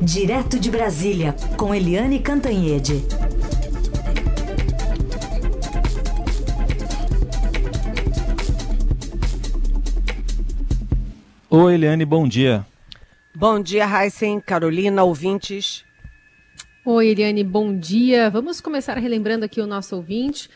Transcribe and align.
Direto 0.00 0.60
de 0.60 0.70
Brasília, 0.70 1.34
com 1.56 1.74
Eliane 1.74 2.20
Cantanhede. 2.20 3.04
Oi, 11.50 11.74
Eliane, 11.74 12.04
bom 12.04 12.28
dia. 12.28 12.64
Bom 13.34 13.60
dia, 13.60 13.84
Heisen, 13.84 14.40
Carolina, 14.40 15.02
ouvintes. 15.02 15.84
Oi, 16.84 17.08
Eliane, 17.08 17.42
bom 17.42 17.76
dia. 17.76 18.30
Vamos 18.30 18.60
começar 18.60 18.96
relembrando 18.98 19.44
aqui 19.44 19.60
o 19.60 19.66
nosso 19.66 19.96
ouvinte 19.96 20.48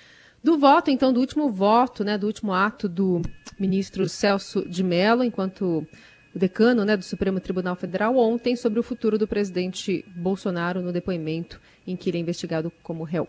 do 0.43 0.56
voto, 0.56 0.90
então, 0.90 1.12
do 1.12 1.18
último 1.18 1.50
voto, 1.50 2.04
né, 2.04 2.16
do 2.16 2.27
último 2.27 2.52
ato 2.52 2.88
do 2.88 3.20
ministro 3.59 4.09
Celso 4.09 4.68
de 4.68 4.82
Mello, 4.82 5.24
enquanto 5.24 5.86
o 6.35 6.39
decano 6.39 6.85
né, 6.85 6.96
do 6.96 7.05
Supremo 7.05 7.41
Tribunal 7.41 7.77
Federal 7.77 8.17
ontem 8.17 8.57
sobre 8.57 8.81
o 8.81 8.82
futuro 8.82 9.19
do 9.19 9.29
presidente 9.29 10.04
Bolsonaro 10.14 10.81
no 10.81 10.93
depoimento 10.93 11.61
em 11.86 11.96
que 11.96 12.09
ele 12.11 12.18
é 12.18 12.21
investigado 12.21 12.73
como 12.82 13.04
réu. 13.04 13.29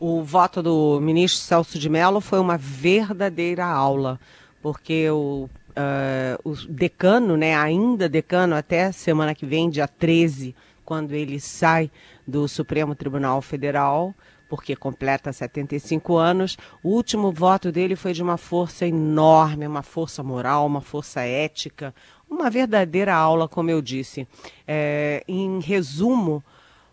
O 0.00 0.22
voto 0.22 0.62
do 0.62 1.00
ministro 1.00 1.42
Celso 1.42 1.78
de 1.78 1.88
Mello 1.88 2.20
foi 2.20 2.40
uma 2.40 2.56
verdadeira 2.56 3.64
aula, 3.64 4.18
porque 4.60 5.08
o, 5.10 5.48
uh, 5.76 6.50
o 6.50 6.56
decano, 6.68 7.36
né, 7.36 7.54
ainda 7.54 8.08
decano, 8.08 8.54
até 8.56 8.90
semana 8.90 9.34
que 9.34 9.46
vem, 9.46 9.70
dia 9.70 9.86
13, 9.86 10.56
quando 10.84 11.12
ele 11.12 11.38
sai 11.38 11.90
do 12.26 12.48
Supremo 12.48 12.94
Tribunal 12.94 13.40
Federal, 13.42 14.14
porque 14.52 14.76
completa 14.76 15.32
75 15.32 16.18
anos. 16.18 16.58
O 16.82 16.90
último 16.90 17.32
voto 17.32 17.72
dele 17.72 17.96
foi 17.96 18.12
de 18.12 18.22
uma 18.22 18.36
força 18.36 18.86
enorme, 18.86 19.66
uma 19.66 19.82
força 19.82 20.22
moral, 20.22 20.66
uma 20.66 20.82
força 20.82 21.22
ética, 21.22 21.94
uma 22.28 22.50
verdadeira 22.50 23.14
aula, 23.14 23.48
como 23.48 23.70
eu 23.70 23.80
disse. 23.80 24.28
É, 24.68 25.24
em 25.26 25.58
resumo, 25.58 26.44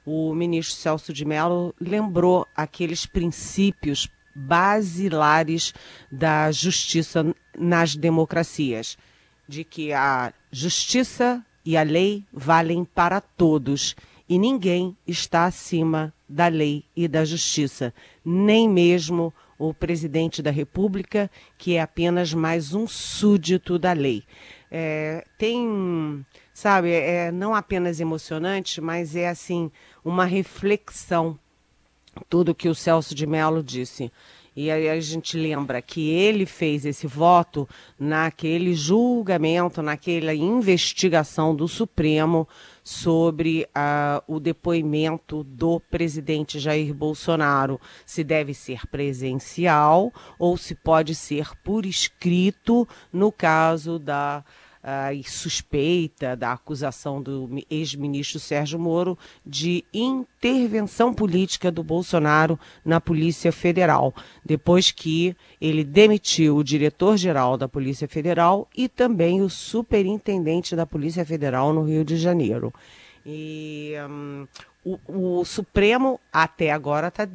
o 0.05 0.33
ministro 0.33 0.77
Celso 0.77 1.11
de 1.11 1.25
Mello 1.25 1.75
lembrou 1.81 2.47
aqueles 2.55 3.05
princípios 3.05 4.07
basilares 4.33 5.73
da 6.09 6.53
justiça 6.53 7.25
nas 7.57 7.93
democracias, 7.93 8.97
de 9.49 9.65
que 9.65 9.91
a 9.91 10.31
justiça 10.49 11.45
e 11.65 11.75
a 11.75 11.83
lei 11.83 12.23
valem 12.31 12.85
para 12.85 13.19
todos 13.19 13.97
e 14.29 14.39
ninguém 14.39 14.95
está 15.05 15.43
acima 15.43 16.13
da 16.29 16.47
lei 16.47 16.85
e 16.95 17.07
da 17.07 17.25
justiça, 17.25 17.93
nem 18.23 18.69
mesmo 18.69 19.33
o 19.57 19.73
presidente 19.73 20.41
da 20.41 20.51
República, 20.51 21.29
que 21.57 21.75
é 21.75 21.81
apenas 21.81 22.33
mais 22.33 22.73
um 22.73 22.87
súdito 22.87 23.79
da 23.79 23.91
lei. 23.91 24.23
É, 24.71 25.25
tem, 25.37 26.25
sabe, 26.53 26.91
é 26.91 27.31
não 27.31 27.55
apenas 27.55 27.99
emocionante, 27.99 28.79
mas 28.79 29.15
é 29.15 29.27
assim 29.27 29.71
uma 30.05 30.23
reflexão 30.23 31.37
tudo 32.27 32.55
que 32.55 32.67
o 32.67 32.75
Celso 32.75 33.13
de 33.13 33.25
Mello 33.25 33.63
disse. 33.63 34.11
E 34.55 34.69
aí 34.69 34.89
a 34.89 34.99
gente 34.99 35.37
lembra 35.37 35.81
que 35.81 36.09
ele 36.09 36.45
fez 36.45 36.85
esse 36.85 37.07
voto 37.07 37.69
naquele 37.97 38.73
julgamento, 38.73 39.81
naquela 39.81 40.33
investigação 40.33 41.55
do 41.55 41.67
Supremo 41.67 42.47
sobre 42.89 43.67
uh, 43.69 44.23
o 44.27 44.39
depoimento 44.39 45.43
do 45.43 45.79
presidente 45.79 46.57
Jair 46.57 46.91
Bolsonaro, 46.91 47.79
se 48.03 48.23
deve 48.23 48.51
ser 48.51 48.87
presencial 48.87 50.11
ou 50.39 50.57
se 50.57 50.73
pode 50.73 51.13
ser 51.13 51.55
por 51.63 51.85
escrito, 51.85 52.87
no 53.13 53.31
caso 53.31 53.99
da 53.99 54.43
uh, 54.83 55.29
suspeita 55.29 56.35
da 56.35 56.53
acusação 56.53 57.21
do 57.21 57.49
ex-ministro 57.69 58.39
Sérgio 58.39 58.79
Moro 58.79 59.17
de 59.45 59.83
intervenção 59.93 61.13
política 61.13 61.71
do 61.71 61.83
Bolsonaro 61.83 62.59
na 62.83 62.99
Polícia 62.99 63.51
Federal, 63.51 64.13
depois 64.43 64.91
que 64.91 65.35
ele 65.59 65.83
demitiu 65.83 66.57
o 66.57 66.63
diretor-geral 66.63 67.57
da 67.57 67.67
Polícia 67.67 68.07
Federal 68.07 68.67
e 68.75 68.87
também 68.87 69.41
o 69.41 69.49
superintendente 69.49 70.75
da 70.75 70.85
Polícia 70.85 71.25
Federal 71.25 71.73
no 71.73 71.83
Rio 71.83 72.03
de 72.03 72.17
Janeiro. 72.17 72.73
E 73.25 73.93
um, 74.09 74.47
o, 74.83 75.39
o 75.39 75.45
Supremo 75.45 76.19
até 76.31 76.71
agora 76.71 77.09
está 77.09 77.27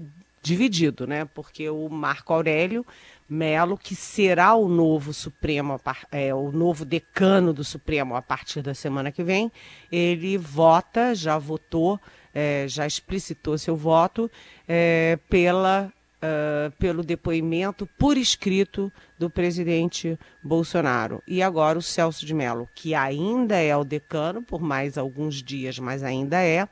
dividido, 0.45 1.07
né? 1.07 1.25
Porque 1.25 1.69
o 1.71 1.89
Marco 1.89 2.33
Aurélio 2.33 2.87
Melo, 3.29 3.79
que 3.79 3.97
será 3.97 4.55
o 4.55 4.69
novo 4.69 5.15
Supremo, 5.15 5.81
é, 6.13 6.35
o 6.35 6.53
novo 6.53 6.85
decano 6.85 7.55
do 7.55 7.65
Supremo 7.65 8.15
a 8.15 8.21
partir 8.21 8.61
da 8.61 8.75
semana 8.75 9.11
que 9.11 9.25
vem, 9.25 9.51
ele 9.91 10.37
vota, 10.37 11.15
já 11.15 11.39
votou, 11.39 11.99
é, 12.35 12.67
já 12.69 12.87
explicitou 12.87 13.57
seu 13.57 13.75
voto 13.75 14.31
é, 14.69 15.19
pela, 15.31 15.91
uh, 16.23 16.71
pelo 16.73 17.03
depoimento 17.03 17.89
por 17.99 18.19
escrito 18.19 18.93
do 19.19 19.31
presidente 19.31 20.19
Bolsonaro. 20.43 21.23
E 21.27 21.43
agora 21.43 21.79
o 21.79 21.83
Celso 21.83 22.27
de 22.27 22.35
Mello, 22.35 22.69
que 22.75 22.95
ainda 22.95 23.57
é 23.57 23.75
o 23.75 23.85
decano, 23.85 24.43
por 24.43 24.61
mais 24.61 24.99
alguns 24.99 25.43
dias, 25.43 25.79
mas 25.79 26.03
ainda 26.03 26.43
é 26.43 26.69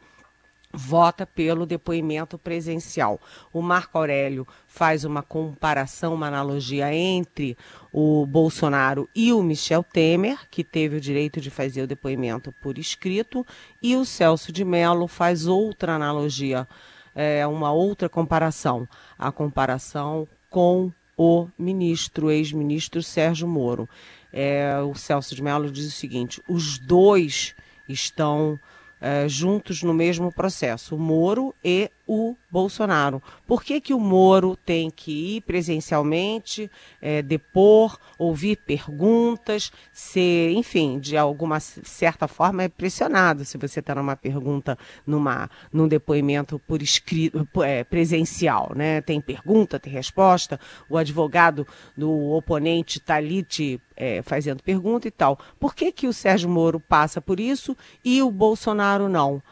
vota 0.72 1.26
pelo 1.26 1.66
depoimento 1.66 2.38
presencial. 2.38 3.20
O 3.52 3.60
Marco 3.60 3.98
Aurélio 3.98 4.46
faz 4.66 5.04
uma 5.04 5.22
comparação, 5.22 6.14
uma 6.14 6.28
analogia 6.28 6.94
entre 6.94 7.56
o 7.92 8.24
Bolsonaro 8.26 9.08
e 9.14 9.32
o 9.32 9.42
Michel 9.42 9.84
Temer, 9.84 10.48
que 10.50 10.64
teve 10.64 10.96
o 10.96 11.00
direito 11.00 11.40
de 11.40 11.50
fazer 11.50 11.82
o 11.82 11.86
depoimento 11.86 12.52
por 12.62 12.78
escrito, 12.78 13.46
e 13.82 13.94
o 13.96 14.04
Celso 14.04 14.50
de 14.50 14.64
Mello 14.64 15.06
faz 15.06 15.46
outra 15.46 15.94
analogia, 15.94 16.66
é, 17.14 17.46
uma 17.46 17.70
outra 17.70 18.08
comparação, 18.08 18.88
a 19.18 19.30
comparação 19.30 20.26
com 20.48 20.90
o 21.16 21.48
ministro, 21.58 22.30
ex-ministro 22.30 23.02
Sérgio 23.02 23.46
Moro. 23.46 23.88
É, 24.32 24.78
o 24.80 24.94
Celso 24.94 25.34
de 25.34 25.42
Mello 25.42 25.70
diz 25.70 25.86
o 25.86 25.90
seguinte: 25.90 26.42
os 26.48 26.78
dois 26.78 27.54
estão 27.88 28.58
uh, 29.02 29.28
juntos 29.28 29.82
no 29.82 29.92
mesmo 29.92 30.32
processo, 30.32 30.96
Moro 30.96 31.54
e 31.64 31.90
o 32.06 32.36
Bolsonaro. 32.50 33.22
Por 33.46 33.62
que, 33.62 33.80
que 33.80 33.94
o 33.94 34.00
Moro 34.00 34.56
tem 34.56 34.90
que 34.90 35.36
ir 35.36 35.40
presencialmente, 35.42 36.70
é, 37.00 37.22
depor, 37.22 37.98
ouvir 38.18 38.56
perguntas, 38.56 39.72
ser, 39.92 40.50
enfim, 40.52 40.98
de 40.98 41.16
alguma 41.16 41.60
certa 41.60 42.26
forma 42.26 42.64
é 42.64 42.68
pressionado 42.68 43.44
se 43.44 43.56
você 43.56 43.80
está 43.80 43.94
numa 43.94 44.16
pergunta, 44.16 44.76
numa, 45.06 45.48
num 45.72 45.88
depoimento 45.88 46.58
por 46.58 46.82
escrito, 46.82 47.48
é, 47.62 47.84
presencial, 47.84 48.72
né? 48.74 49.00
Tem 49.00 49.20
pergunta, 49.20 49.78
tem 49.78 49.92
resposta, 49.92 50.58
o 50.88 50.96
advogado 50.96 51.66
do 51.96 52.30
oponente 52.32 52.98
está 52.98 53.16
ali 53.16 53.42
te 53.42 53.80
é, 53.96 54.22
fazendo 54.22 54.62
pergunta 54.62 55.06
e 55.06 55.10
tal. 55.10 55.38
Por 55.58 55.74
que, 55.74 55.92
que 55.92 56.08
o 56.08 56.12
Sérgio 56.12 56.48
Moro 56.48 56.80
passa 56.80 57.20
por 57.20 57.38
isso 57.38 57.76
e 58.04 58.22
o 58.22 58.30
Bolsonaro 58.30 59.08
não? 59.08 59.42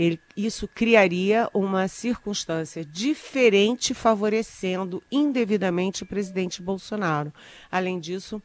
Ele, 0.00 0.18
isso 0.34 0.66
criaria 0.66 1.46
uma 1.52 1.86
circunstância 1.86 2.82
diferente, 2.82 3.92
favorecendo 3.92 5.02
indevidamente 5.12 6.04
o 6.04 6.06
presidente 6.06 6.62
Bolsonaro. 6.62 7.30
Além 7.70 8.00
disso, 8.00 8.42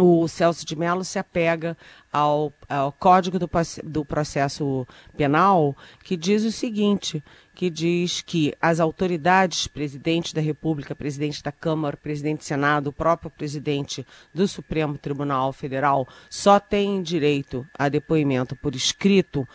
o 0.00 0.26
Celso 0.26 0.64
de 0.64 0.74
Mello 0.76 1.04
se 1.04 1.18
apega 1.18 1.76
ao, 2.12 2.52
ao 2.68 2.92
Código 2.92 3.38
do, 3.38 3.48
do, 3.84 4.04
Processo 4.04 4.86
Penal, 5.16 5.76
que 6.02 6.16
diz 6.16 6.44
o 6.44 6.52
seguinte: 6.52 7.22
que 7.54 7.68
diz 7.68 8.22
que 8.22 8.54
as 8.60 8.80
autoridades, 8.80 9.66
presidente 9.66 10.34
da 10.34 10.40
República, 10.40 10.94
presidente 10.94 11.42
da 11.42 11.52
Câmara, 11.52 11.96
presidente 11.96 12.38
do 12.38 12.44
Senado, 12.44 12.88
o 12.88 12.92
próprio 12.92 13.30
presidente 13.30 14.06
do 14.32 14.48
Supremo 14.48 14.96
Tribunal 14.96 15.52
Federal, 15.52 16.08
só 16.30 16.58
têm 16.58 17.02
direito 17.02 17.66
a 17.78 17.88
depoimento 17.88 18.56
por 18.56 18.74
escrito 18.74 19.46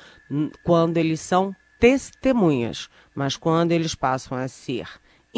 quando 0.63 0.97
eles 0.97 1.19
são 1.19 1.55
testemunhas, 1.79 2.89
mas 3.15 3.37
quando 3.37 3.71
eles 3.71 3.95
passam 3.95 4.37
a 4.37 4.47
ser 4.47 4.87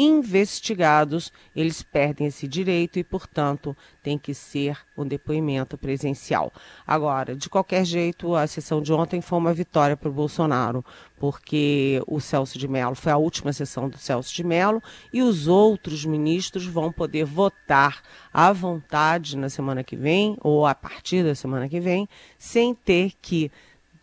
investigados, 0.02 1.30
eles 1.54 1.82
perdem 1.82 2.26
esse 2.26 2.48
direito 2.48 2.98
e, 2.98 3.04
portanto, 3.04 3.76
tem 4.02 4.16
que 4.16 4.32
ser 4.32 4.78
um 4.96 5.06
depoimento 5.06 5.76
presencial. 5.76 6.52
Agora, 6.86 7.36
de 7.36 7.50
qualquer 7.50 7.84
jeito, 7.84 8.34
a 8.34 8.46
sessão 8.46 8.80
de 8.80 8.92
ontem 8.92 9.20
foi 9.20 9.38
uma 9.38 9.52
vitória 9.52 9.96
para 9.96 10.08
o 10.08 10.12
Bolsonaro, 10.12 10.84
porque 11.18 12.02
o 12.06 12.18
Celso 12.18 12.58
de 12.58 12.66
Mello 12.66 12.94
foi 12.94 13.12
a 13.12 13.18
última 13.18 13.52
sessão 13.52 13.90
do 13.90 13.98
Celso 13.98 14.34
de 14.34 14.42
Mello 14.42 14.82
e 15.12 15.22
os 15.22 15.46
outros 15.46 16.04
ministros 16.06 16.64
vão 16.64 16.90
poder 16.90 17.24
votar 17.24 18.00
à 18.32 18.52
vontade 18.52 19.36
na 19.36 19.50
semana 19.50 19.84
que 19.84 19.96
vem 19.96 20.36
ou 20.40 20.66
a 20.66 20.74
partir 20.74 21.22
da 21.22 21.34
semana 21.34 21.68
que 21.68 21.78
vem, 21.78 22.08
sem 22.38 22.74
ter 22.74 23.12
que 23.20 23.50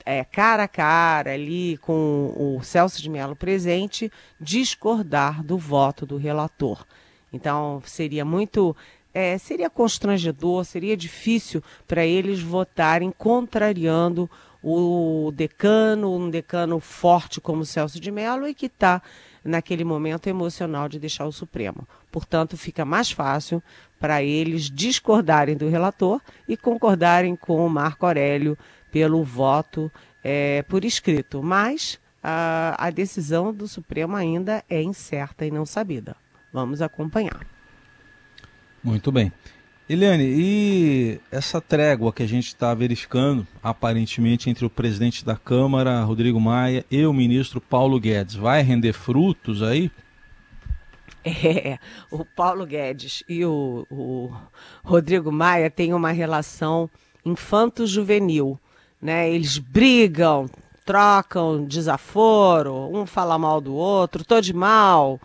é, 0.08 0.24
cara 0.24 0.64
a 0.64 0.68
cara 0.70 1.34
ali 1.34 1.78
com 1.80 2.34
o 2.34 2.64
Celso 2.64 3.02
de 3.02 3.10
Mello 3.10 3.36
presente, 3.36 4.10
discordar 4.40 5.44
do 5.44 5.58
voto 5.58 6.06
do 6.06 6.16
relator. 6.16 6.86
Então, 7.34 7.82
seria 7.84 8.24
muito 8.24 8.74
é, 9.14 9.38
seria 9.38 9.70
constrangedor, 9.70 10.64
seria 10.64 10.96
difícil 10.96 11.62
para 11.86 12.06
eles 12.06 12.42
votarem 12.42 13.12
contrariando 13.12 14.30
o 14.64 15.30
decano, 15.36 16.16
um 16.16 16.30
decano 16.30 16.80
forte 16.80 17.42
como 17.42 17.66
Celso 17.66 18.00
de 18.00 18.10
Mello 18.10 18.48
e 18.48 18.54
que 18.54 18.68
está 18.68 19.02
naquele 19.44 19.84
momento 19.84 20.28
emocional 20.28 20.88
de 20.88 21.00
deixar 21.00 21.26
o 21.26 21.34
Supremo. 21.34 21.86
Portanto, 22.10 22.56
fica 22.56 22.86
mais 22.86 23.12
fácil 23.12 23.62
para 24.00 24.24
eles 24.24 24.70
discordarem 24.70 25.58
do 25.58 25.68
relator 25.68 26.22
e 26.48 26.56
concordarem 26.56 27.36
com 27.36 27.66
o 27.66 27.70
Marco 27.70 28.06
Aurélio 28.06 28.58
pelo 28.98 29.24
voto 29.24 29.92
é, 30.24 30.64
por 30.64 30.84
escrito. 30.84 31.44
Mas 31.44 32.00
a, 32.24 32.88
a 32.88 32.90
decisão 32.90 33.54
do 33.54 33.68
Supremo 33.68 34.16
ainda 34.16 34.64
é 34.68 34.82
incerta 34.82 35.46
e 35.46 35.52
não 35.52 35.68
sabida. 35.68 36.16
Vamos 36.52 36.82
acompanhar. 36.82 37.46
Muito 38.84 39.12
bem. 39.12 39.32
Eliane, 39.88 40.26
e 40.26 41.20
essa 41.32 41.62
trégua 41.62 42.12
que 42.12 42.24
a 42.24 42.28
gente 42.28 42.48
está 42.48 42.74
verificando, 42.74 43.46
aparentemente, 43.62 44.50
entre 44.50 44.66
o 44.66 44.70
presidente 44.70 45.24
da 45.24 45.36
Câmara, 45.36 46.02
Rodrigo 46.02 46.42
Maia, 46.42 46.84
e 46.90 47.06
o 47.06 47.14
ministro 47.14 47.62
Paulo 47.62 48.00
Guedes, 48.00 48.34
vai 48.34 48.64
render 48.64 48.94
frutos 48.94 49.62
aí? 49.62 49.92
É, 51.30 51.78
o 52.10 52.24
Paulo 52.24 52.66
Guedes 52.66 53.22
e 53.28 53.44
o, 53.44 53.86
o 53.92 54.32
Rodrigo 54.82 55.30
Maia 55.30 55.70
têm 55.70 55.94
uma 55.94 56.12
relação 56.12 56.90
infanto-juvenil. 57.26 58.58
Né? 59.02 59.30
Eles 59.32 59.58
brigam, 59.58 60.50
trocam 60.86 61.64
desaforo, 61.66 62.90
um 62.94 63.06
fala 63.06 63.38
mal 63.38 63.62
do 63.62 63.74
outro, 63.74 64.24
tô 64.24 64.42
de 64.42 64.54
mal 64.54 65.20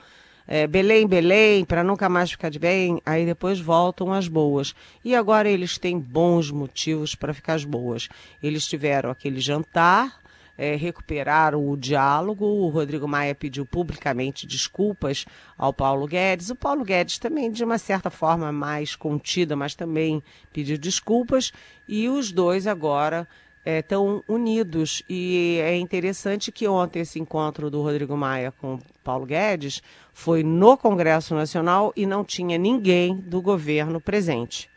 é, 0.47 0.67
Belém, 0.67 1.07
Belém, 1.07 1.65
para 1.65 1.85
nunca 1.85 2.09
mais 2.09 2.31
ficar 2.31 2.51
de 2.51 2.59
bem, 2.59 3.01
aí 3.07 3.25
depois 3.25 3.61
voltam 3.61 4.13
as 4.13 4.29
boas. 4.29 4.75
E 5.05 5.15
agora 5.15 5.49
eles 5.49 5.79
têm 5.79 5.99
bons 5.99 6.51
motivos 6.51 7.15
para 7.15 7.33
ficar 7.33 7.55
as 7.55 7.65
boas. 7.65 8.09
Eles 8.43 8.67
tiveram 8.67 9.11
aquele 9.11 9.41
jantar, 9.41 10.21
é, 10.59 10.75
recuperaram 10.75 11.67
o 11.67 11.77
diálogo. 11.77 12.45
O 12.45 12.69
Rodrigo 12.69 13.09
Maia 13.09 13.35
pediu 13.35 13.65
publicamente 13.65 14.47
desculpas 14.47 15.25
ao 15.57 15.73
Paulo 15.73 16.07
Guedes. 16.07 16.51
O 16.51 16.57
Paulo 16.57 16.85
Guedes 16.85 17.19
também, 17.19 17.51
de 17.51 17.65
uma 17.65 17.79
certa 17.79 18.11
forma 18.11 18.53
mais 18.53 18.95
contida, 18.97 19.57
mas 19.57 19.75
também 19.75 20.23
pediu 20.53 20.77
desculpas. 20.77 21.53
E 21.89 22.09
os 22.09 22.31
dois 22.33 22.67
agora 22.67 23.27
estão 23.65 24.23
é, 24.29 24.33
unidos. 24.33 25.03
E 25.09 25.59
é 25.63 25.77
interessante 25.77 26.51
que 26.51 26.67
ontem 26.67 27.01
esse 27.01 27.19
encontro 27.19 27.71
do 27.71 27.83
Rodrigo 27.83 28.17
Maia 28.17 28.53
com 28.53 28.79
Paulo 29.05 29.27
Guedes 29.27 29.83
foi 30.13 30.43
no 30.43 30.77
Congresso 30.77 31.35
Nacional 31.35 31.93
e 31.97 32.07
não 32.07 32.25
tinha 32.25 32.59
ninguém 32.59 33.17
do 33.17 33.41
governo 33.41 34.01
presente. 34.01 34.69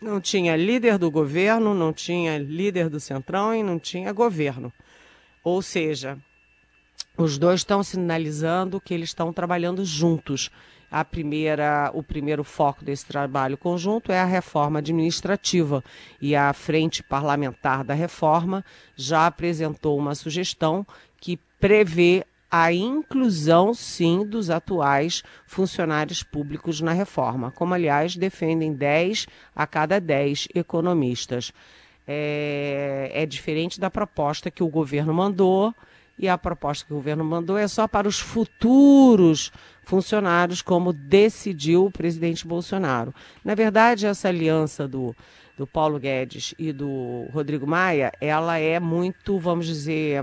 Não 0.00 0.20
tinha 0.20 0.56
líder 0.56 0.98
do 0.98 1.10
governo, 1.10 1.74
não 1.74 1.92
tinha 1.92 2.38
líder 2.38 2.88
do 2.88 3.00
Centrão 3.00 3.54
e 3.54 3.62
não 3.62 3.78
tinha 3.78 4.12
governo. 4.12 4.72
Ou 5.42 5.62
seja, 5.62 6.18
os 7.16 7.38
dois 7.38 7.60
estão 7.60 7.82
sinalizando 7.82 8.80
que 8.80 8.92
eles 8.92 9.10
estão 9.10 9.32
trabalhando 9.32 9.84
juntos 9.84 10.50
a 10.94 11.04
primeira, 11.04 11.90
o 11.92 12.04
primeiro 12.04 12.44
foco 12.44 12.84
desse 12.84 13.04
trabalho 13.04 13.58
conjunto 13.58 14.12
é 14.12 14.20
a 14.20 14.24
reforma 14.24 14.78
administrativa 14.78 15.82
e 16.20 16.36
a 16.36 16.52
Frente 16.52 17.02
Parlamentar 17.02 17.82
da 17.82 17.94
Reforma 17.94 18.64
já 18.94 19.26
apresentou 19.26 19.98
uma 19.98 20.14
sugestão 20.14 20.86
que 21.20 21.36
prevê 21.58 22.24
a 22.48 22.72
inclusão, 22.72 23.74
sim, 23.74 24.24
dos 24.24 24.50
atuais 24.50 25.24
funcionários 25.48 26.22
públicos 26.22 26.80
na 26.80 26.92
reforma, 26.92 27.50
como, 27.50 27.74
aliás, 27.74 28.14
defendem 28.14 28.72
10 28.72 29.26
a 29.52 29.66
cada 29.66 29.98
10 29.98 30.46
economistas. 30.54 31.52
É, 32.06 33.10
é 33.12 33.26
diferente 33.26 33.80
da 33.80 33.90
proposta 33.90 34.48
que 34.48 34.62
o 34.62 34.68
governo 34.68 35.12
mandou 35.12 35.74
e 36.18 36.28
a 36.28 36.38
proposta 36.38 36.84
que 36.84 36.92
o 36.92 36.96
governo 36.96 37.24
mandou 37.24 37.56
é 37.56 37.66
só 37.66 37.88
para 37.88 38.08
os 38.08 38.18
futuros 38.18 39.50
funcionários, 39.82 40.62
como 40.62 40.92
decidiu 40.92 41.86
o 41.86 41.90
presidente 41.90 42.46
Bolsonaro. 42.46 43.14
Na 43.44 43.54
verdade, 43.54 44.06
essa 44.06 44.28
aliança 44.28 44.88
do, 44.88 45.14
do 45.56 45.66
Paulo 45.66 45.98
Guedes 45.98 46.54
e 46.58 46.72
do 46.72 47.26
Rodrigo 47.32 47.66
Maia, 47.66 48.12
ela 48.20 48.58
é 48.58 48.80
muito, 48.80 49.38
vamos 49.38 49.66
dizer, 49.66 50.22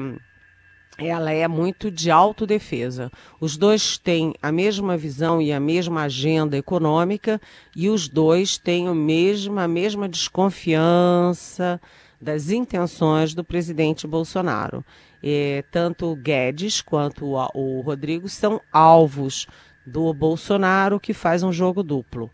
ela 0.98 1.32
é 1.32 1.48
muito 1.48 1.90
de 1.90 2.12
autodefesa. 2.12 3.12
Os 3.40 3.58
dois 3.58 3.98
têm 3.98 4.34
a 4.42 4.52
mesma 4.52 4.98
visão 4.98 5.42
e 5.42 5.52
a 5.52 5.60
mesma 5.60 6.04
agenda 6.04 6.58
econômica 6.58 7.40
e 7.76 7.90
os 7.90 8.08
dois 8.08 8.58
têm 8.58 8.88
a 8.88 8.94
mesma, 8.94 9.64
a 9.64 9.68
mesma 9.68 10.08
desconfiança 10.08 11.80
das 12.20 12.50
intenções 12.52 13.34
do 13.34 13.44
presidente 13.44 14.06
Bolsonaro. 14.06 14.86
É, 15.24 15.64
tanto 15.72 16.12
o 16.12 16.16
Guedes 16.16 16.82
quanto 16.82 17.26
o, 17.26 17.50
o 17.54 17.82
Rodrigo 17.82 18.28
são 18.28 18.60
alvos 18.72 19.48
do 19.86 20.14
Bolsonaro, 20.14 21.00
que 21.00 21.14
faz 21.14 21.44
um 21.44 21.52
jogo 21.52 21.84
duplo. 21.84 22.30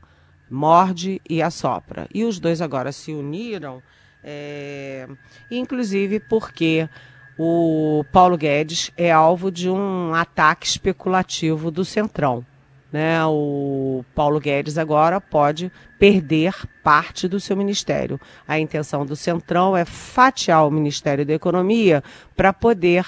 Morde 0.50 1.22
e 1.30 1.42
assopra. 1.42 2.08
E 2.14 2.24
os 2.24 2.40
dois 2.40 2.62
agora 2.62 2.92
se 2.92 3.12
uniram, 3.12 3.82
é, 4.24 5.08
inclusive 5.52 6.20
porque 6.20 6.88
o 7.38 8.04
Paulo 8.12 8.38
Guedes 8.38 8.92
é 8.98 9.12
alvo 9.12 9.52
de 9.52 9.70
um 9.70 10.14
ataque 10.14 10.66
especulativo 10.66 11.70
do 11.70 11.86
Centrão. 11.86 12.46
Né? 12.92 13.24
O 13.26 14.04
Paulo 14.16 14.40
Guedes 14.40 14.78
agora 14.78 15.20
pode 15.20 15.72
perder 16.00 16.54
parte 16.84 17.28
do 17.28 17.40
seu 17.40 17.58
ministério. 17.58 18.20
A 18.48 18.60
intenção 18.60 19.06
do 19.06 19.16
Centrão 19.16 19.76
é 19.76 19.84
fatiar 19.84 20.66
o 20.66 20.72
Ministério 20.72 21.26
da 21.26 21.34
Economia 21.34 22.04
para 22.36 22.54
poder 22.54 23.06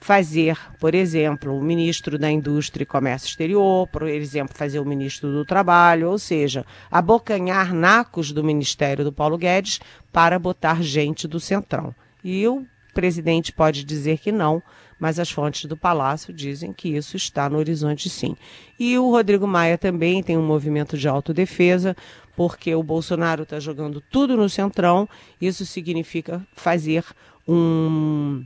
fazer, 0.00 0.56
por 0.78 0.94
exemplo, 0.94 1.56
o 1.56 1.62
ministro 1.62 2.18
da 2.18 2.30
Indústria 2.30 2.84
e 2.84 2.86
Comércio 2.86 3.28
Exterior, 3.28 3.86
por 3.88 4.08
exemplo, 4.08 4.56
fazer 4.56 4.80
o 4.80 4.84
ministro 4.84 5.30
do 5.30 5.44
Trabalho, 5.44 6.10
ou 6.10 6.18
seja, 6.18 6.64
abocanhar 6.90 7.74
nacos 7.74 8.32
do 8.32 8.42
Ministério 8.42 9.04
do 9.04 9.12
Paulo 9.12 9.36
Guedes 9.36 9.78
para 10.10 10.38
botar 10.38 10.82
gente 10.82 11.28
do 11.28 11.38
Centrão. 11.38 11.94
E 12.24 12.48
o 12.48 12.64
presidente 12.94 13.52
pode 13.52 13.84
dizer 13.84 14.18
que 14.18 14.32
não, 14.32 14.62
mas 15.00 15.18
as 15.18 15.30
fontes 15.30 15.64
do 15.64 15.76
Palácio 15.76 16.32
dizem 16.32 16.72
que 16.72 16.90
isso 16.90 17.16
está 17.16 17.48
no 17.48 17.58
horizonte 17.58 18.10
sim. 18.10 18.36
E 18.78 18.98
o 18.98 19.10
Rodrigo 19.10 19.46
Maia 19.46 19.78
também 19.78 20.22
tem 20.22 20.36
um 20.36 20.46
movimento 20.46 20.98
de 20.98 21.08
autodefesa, 21.08 21.96
porque 22.36 22.74
o 22.74 22.82
Bolsonaro 22.82 23.44
está 23.44 23.58
jogando 23.58 24.00
tudo 24.00 24.36
no 24.36 24.48
centrão, 24.48 25.08
isso 25.40 25.64
significa 25.64 26.46
fazer 26.54 27.04
um 27.48 28.44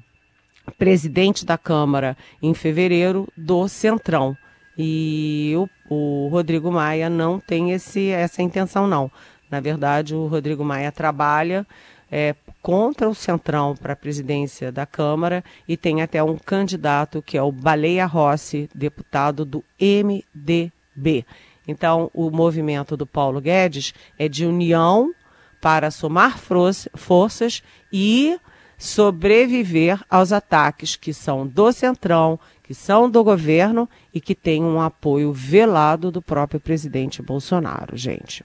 presidente 0.78 1.44
da 1.44 1.58
Câmara 1.58 2.16
em 2.40 2.54
fevereiro 2.54 3.28
do 3.36 3.68
centrão. 3.68 4.36
E 4.78 5.52
o, 5.56 5.68
o 5.94 6.28
Rodrigo 6.28 6.70
Maia 6.70 7.10
não 7.10 7.38
tem 7.38 7.72
esse, 7.72 8.08
essa 8.08 8.42
intenção, 8.42 8.86
não. 8.86 9.10
Na 9.50 9.60
verdade, 9.60 10.14
o 10.14 10.26
Rodrigo 10.26 10.64
Maia 10.64 10.90
trabalha 10.90 11.66
é, 12.16 12.32
contra 12.62 13.08
o 13.08 13.14
Centrão 13.14 13.74
para 13.74 13.94
a 13.94 13.96
presidência 13.96 14.70
da 14.70 14.86
Câmara 14.86 15.42
e 15.66 15.76
tem 15.76 16.00
até 16.00 16.22
um 16.22 16.38
candidato 16.38 17.20
que 17.20 17.36
é 17.36 17.42
o 17.42 17.50
Baleia 17.50 18.06
Rossi, 18.06 18.70
deputado 18.72 19.44
do 19.44 19.64
MDB. 19.80 21.26
Então, 21.66 22.08
o 22.14 22.30
movimento 22.30 22.96
do 22.96 23.04
Paulo 23.04 23.40
Guedes 23.40 23.92
é 24.16 24.28
de 24.28 24.46
união 24.46 25.12
para 25.60 25.90
somar 25.90 26.38
forças 26.38 27.64
e 27.92 28.38
sobreviver 28.78 30.00
aos 30.08 30.30
ataques 30.30 30.94
que 30.94 31.12
são 31.12 31.44
do 31.44 31.72
Centrão, 31.72 32.38
que 32.62 32.74
são 32.74 33.10
do 33.10 33.24
governo 33.24 33.88
e 34.12 34.20
que 34.20 34.36
têm 34.36 34.62
um 34.62 34.80
apoio 34.80 35.32
velado 35.32 36.12
do 36.12 36.22
próprio 36.22 36.60
presidente 36.60 37.20
Bolsonaro, 37.20 37.96
gente. 37.96 38.44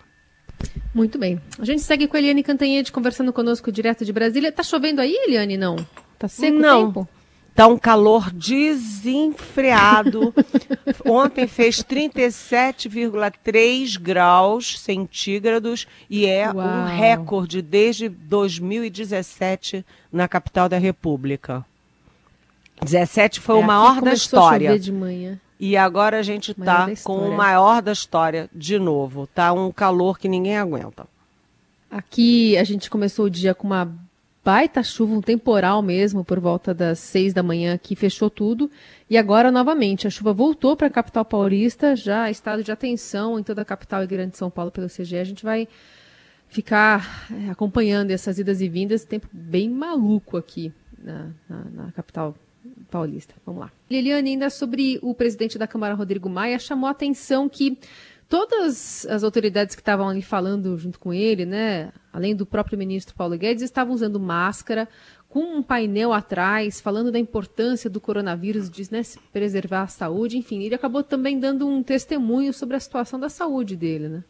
Muito 0.94 1.18
bem. 1.18 1.42
A 1.58 1.66
gente 1.66 1.82
segue 1.82 2.08
com 2.08 2.18
a 2.18 2.20
Eliane 2.20 2.44
Cantanhede 2.44 2.92
conversando 2.92 3.32
conosco 3.32 3.72
direto 3.72 4.04
de 4.04 4.12
Brasília. 4.12 4.52
Tá 4.52 4.64
chovendo 4.64 5.00
aí, 5.02 5.14
Eliane? 5.14 5.56
Não. 5.58 5.78
Tá 6.18 6.28
seco 6.28 6.58
Não. 6.58 6.82
o 6.82 6.88
tempo? 6.88 7.08
Tá 7.56 7.68
um 7.68 7.78
calor 7.78 8.32
desenfreado. 8.32 10.34
Ontem 11.06 11.46
fez 11.46 11.84
37,3 11.84 14.00
graus 14.00 14.80
centígrados 14.80 15.86
e 16.10 16.26
é 16.26 16.52
Uau. 16.52 16.66
um 16.66 16.86
recorde 16.86 17.62
desde 17.62 18.08
2017 18.08 19.86
na 20.12 20.28
capital 20.28 20.68
da 20.70 20.78
República. 20.78 21.66
17 22.82 23.42
foi 23.42 23.58
é, 23.58 23.60
o 23.60 23.64
maior 23.64 24.02
da 24.02 24.14
história. 24.14 24.70
A 24.70 24.74
chover 24.74 24.84
de 24.84 24.92
manhã. 24.92 25.40
E 25.60 25.76
agora 25.76 26.20
a 26.20 26.24
gente 26.24 26.52
está 26.52 26.88
com 27.04 27.18
o 27.18 27.36
maior 27.36 27.82
da 27.82 27.92
história 27.92 28.50
de 28.56 28.80
novo. 28.80 29.28
Tá 29.28 29.52
um 29.52 29.72
calor 29.72 30.18
que 30.18 30.30
ninguém 30.30 30.58
aguenta. 30.58 31.06
Aqui 31.92 32.58
a 32.58 32.64
gente 32.64 32.90
começou 32.90 33.26
o 33.26 33.30
dia 33.30 33.54
com 33.54 33.68
uma 33.68 33.92
baita 34.44 34.82
chuva, 34.82 35.14
um 35.14 35.22
temporal 35.22 35.82
mesmo, 35.82 36.24
por 36.24 36.40
volta 36.40 36.74
das 36.74 37.00
seis 37.00 37.34
da 37.34 37.44
manhã, 37.44 37.78
que 37.78 37.96
fechou 37.96 38.30
tudo. 38.30 38.72
E 39.10 39.18
agora, 39.18 39.52
novamente, 39.52 40.08
a 40.08 40.10
chuva 40.10 40.32
voltou 40.32 40.78
para 40.78 40.88
a 40.88 40.90
capital 40.90 41.26
paulista, 41.26 41.96
já 41.96 42.32
estado 42.32 42.64
de 42.64 42.72
atenção 42.72 43.38
em 43.38 43.44
toda 43.44 43.62
a 43.62 43.66
capital 43.66 44.02
e 44.04 44.08
grande 44.08 44.38
São 44.38 44.50
Paulo 44.50 44.72
pelo 44.72 44.88
CGE. 44.88 45.18
A 45.18 45.24
gente 45.26 45.44
vai 45.44 45.68
ficar 46.48 47.28
é, 47.32 47.50
acompanhando 47.50 48.12
essas 48.12 48.40
idas 48.40 48.62
e 48.62 48.70
vindas, 48.70 49.04
tempo 49.04 49.28
bem 49.32 49.70
maluco 49.70 50.38
aqui 50.38 50.72
na, 50.98 51.28
na, 51.50 51.84
na 51.84 51.92
capital 51.92 52.34
paulista. 52.90 53.34
Vamos 53.46 53.62
lá. 53.62 53.72
Liliane, 53.90 54.32
ainda 54.32 54.50
sobre 54.50 55.00
o 55.02 55.14
presidente 55.14 55.58
da 55.58 55.68
Câmara, 55.68 55.94
Rodrigo 55.94 56.30
Maia, 56.30 56.60
chamou 56.60 56.88
a 56.88 56.92
atenção 56.92 57.48
que 57.48 57.78
todas 58.28 59.06
as 59.08 59.24
autoridades 59.24 59.76
que 59.76 59.82
estavam 59.82 60.08
ali 60.08 60.22
falando 60.22 60.78
junto 60.78 61.00
com 61.00 61.14
ele, 61.14 61.46
né, 61.46 61.92
além 62.14 62.36
do 62.36 62.46
próprio 62.46 62.78
ministro 62.78 63.16
Paulo 63.16 63.38
Guedes, 63.38 63.64
estavam 63.64 63.94
usando 63.94 64.20
máscara, 64.20 64.88
com 65.28 65.58
um 65.58 65.62
painel 65.62 66.12
atrás, 66.12 66.82
falando 66.82 67.12
da 67.12 67.20
importância 67.20 67.90
do 67.90 68.02
coronavírus, 68.02 68.70
de 68.70 68.92
né, 68.92 69.02
preservar 69.32 69.84
a 69.84 69.88
saúde, 69.88 70.38
enfim, 70.38 70.64
ele 70.64 70.76
acabou 70.76 71.04
também 71.04 71.40
dando 71.40 71.68
um 71.68 71.84
testemunho 71.84 72.52
sobre 72.52 72.76
a 72.76 72.80
situação 72.80 73.20
da 73.20 73.30
saúde 73.30 73.76
dele, 73.76 74.10
né? 74.10 74.24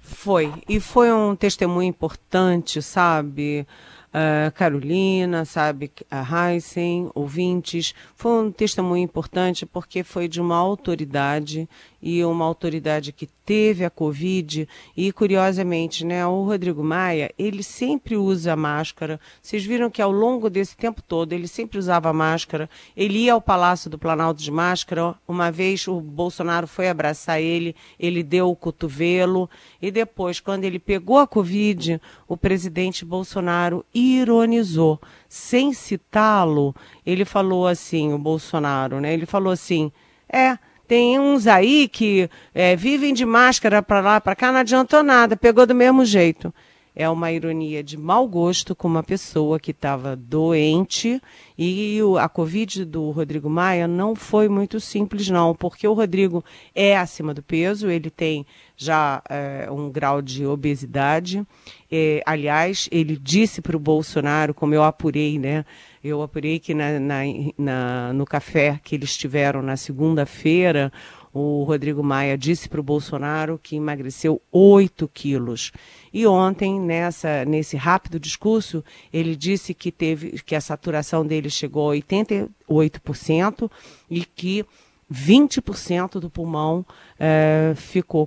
Foi, 0.00 0.52
e 0.68 0.78
foi 0.78 1.10
um 1.10 1.34
testemunho 1.34 1.88
importante, 1.88 2.80
sabe? 2.80 3.66
Uh, 4.16 4.50
Carolina, 4.52 5.44
sabe, 5.44 5.92
a 6.10 6.50
Heisen, 6.50 7.10
ouvintes. 7.14 7.94
Foi 8.14 8.46
um 8.46 8.50
testemunho 8.50 9.04
importante 9.04 9.66
porque 9.66 10.02
foi 10.02 10.26
de 10.26 10.40
uma 10.40 10.56
autoridade 10.56 11.68
e 12.00 12.24
uma 12.24 12.44
autoridade 12.44 13.12
que 13.12 13.26
teve 13.44 13.84
a 13.84 13.90
Covid 13.90 14.68
e, 14.96 15.12
curiosamente, 15.12 16.04
né, 16.04 16.26
o 16.26 16.42
Rodrigo 16.42 16.82
Maia, 16.82 17.32
ele 17.38 17.62
sempre 17.62 18.16
usa 18.16 18.56
máscara. 18.56 19.20
Vocês 19.40 19.64
viram 19.64 19.88
que 19.88 20.02
ao 20.02 20.10
longo 20.10 20.50
desse 20.50 20.76
tempo 20.76 21.00
todo 21.00 21.32
ele 21.32 21.46
sempre 21.46 21.78
usava 21.78 22.12
máscara. 22.12 22.68
Ele 22.96 23.20
ia 23.20 23.34
ao 23.34 23.40
Palácio 23.40 23.88
do 23.88 23.98
Planalto 23.98 24.42
de 24.42 24.50
máscara. 24.50 25.14
Uma 25.26 25.50
vez 25.50 25.86
o 25.86 26.00
Bolsonaro 26.00 26.66
foi 26.66 26.88
abraçar 26.88 27.40
ele, 27.40 27.74
ele 27.98 28.22
deu 28.22 28.50
o 28.50 28.56
cotovelo 28.56 29.48
e 29.80 29.90
depois, 29.90 30.40
quando 30.40 30.64
ele 30.64 30.78
pegou 30.78 31.18
a 31.18 31.26
Covid, 31.26 32.00
o 32.26 32.36
presidente 32.36 33.04
Bolsonaro 33.04 33.84
ironizou. 33.94 35.00
Sem 35.28 35.72
citá-lo, 35.72 36.74
ele 37.04 37.24
falou 37.24 37.66
assim, 37.66 38.12
o 38.12 38.18
Bolsonaro, 38.18 39.00
né? 39.00 39.12
Ele 39.12 39.26
falou 39.26 39.52
assim: 39.52 39.92
é 40.28 40.58
tem 40.86 41.18
uns 41.18 41.46
aí 41.46 41.88
que 41.88 42.30
é, 42.54 42.76
vivem 42.76 43.12
de 43.12 43.24
máscara 43.24 43.82
para 43.82 44.00
lá, 44.00 44.20
para 44.20 44.36
cá, 44.36 44.52
não 44.52 44.60
adiantou 44.60 45.02
nada, 45.02 45.36
pegou 45.36 45.66
do 45.66 45.74
mesmo 45.74 46.04
jeito. 46.04 46.52
É 46.98 47.06
uma 47.10 47.30
ironia 47.30 47.84
de 47.84 47.98
mau 47.98 48.26
gosto 48.26 48.74
com 48.74 48.88
uma 48.88 49.02
pessoa 49.02 49.60
que 49.60 49.70
estava 49.70 50.16
doente 50.16 51.20
e 51.58 52.00
a 52.18 52.26
Covid 52.26 52.86
do 52.86 53.10
Rodrigo 53.10 53.50
Maia 53.50 53.86
não 53.86 54.16
foi 54.16 54.48
muito 54.48 54.80
simples, 54.80 55.28
não, 55.28 55.54
porque 55.54 55.86
o 55.86 55.92
Rodrigo 55.92 56.42
é 56.74 56.96
acima 56.96 57.34
do 57.34 57.42
peso, 57.42 57.90
ele 57.90 58.08
tem 58.08 58.46
já 58.76 59.22
é, 59.28 59.68
um 59.70 59.90
grau 59.90 60.22
de 60.22 60.46
obesidade. 60.46 61.46
É, 61.90 62.22
aliás, 62.24 62.88
ele 62.90 63.16
disse 63.16 63.60
para 63.60 63.76
o 63.76 63.80
Bolsonaro, 63.80 64.54
como 64.54 64.74
eu 64.74 64.82
apurei, 64.82 65.38
né? 65.38 65.66
Eu 66.02 66.22
apurei 66.22 66.58
que 66.58 66.72
na, 66.72 66.98
na, 66.98 67.20
na, 67.58 68.12
no 68.14 68.24
café 68.24 68.80
que 68.82 68.94
eles 68.94 69.16
tiveram 69.16 69.60
na 69.60 69.76
segunda-feira, 69.76 70.92
o 71.36 71.64
Rodrigo 71.64 72.02
Maia 72.02 72.38
disse 72.38 72.66
para 72.66 72.80
o 72.80 72.82
Bolsonaro 72.82 73.60
que 73.62 73.76
emagreceu 73.76 74.40
8 74.50 75.06
quilos. 75.12 75.70
E 76.12 76.26
ontem, 76.26 76.80
nessa, 76.80 77.44
nesse 77.44 77.76
rápido 77.76 78.18
discurso, 78.18 78.82
ele 79.12 79.36
disse 79.36 79.74
que, 79.74 79.92
teve, 79.92 80.40
que 80.46 80.54
a 80.54 80.60
saturação 80.60 81.26
dele 81.26 81.50
chegou 81.50 81.90
a 81.90 81.94
88% 81.94 83.70
e 84.08 84.24
que 84.24 84.64
20% 85.12 86.18
do 86.18 86.30
pulmão 86.30 86.84
é, 87.20 87.74
ficou 87.76 88.26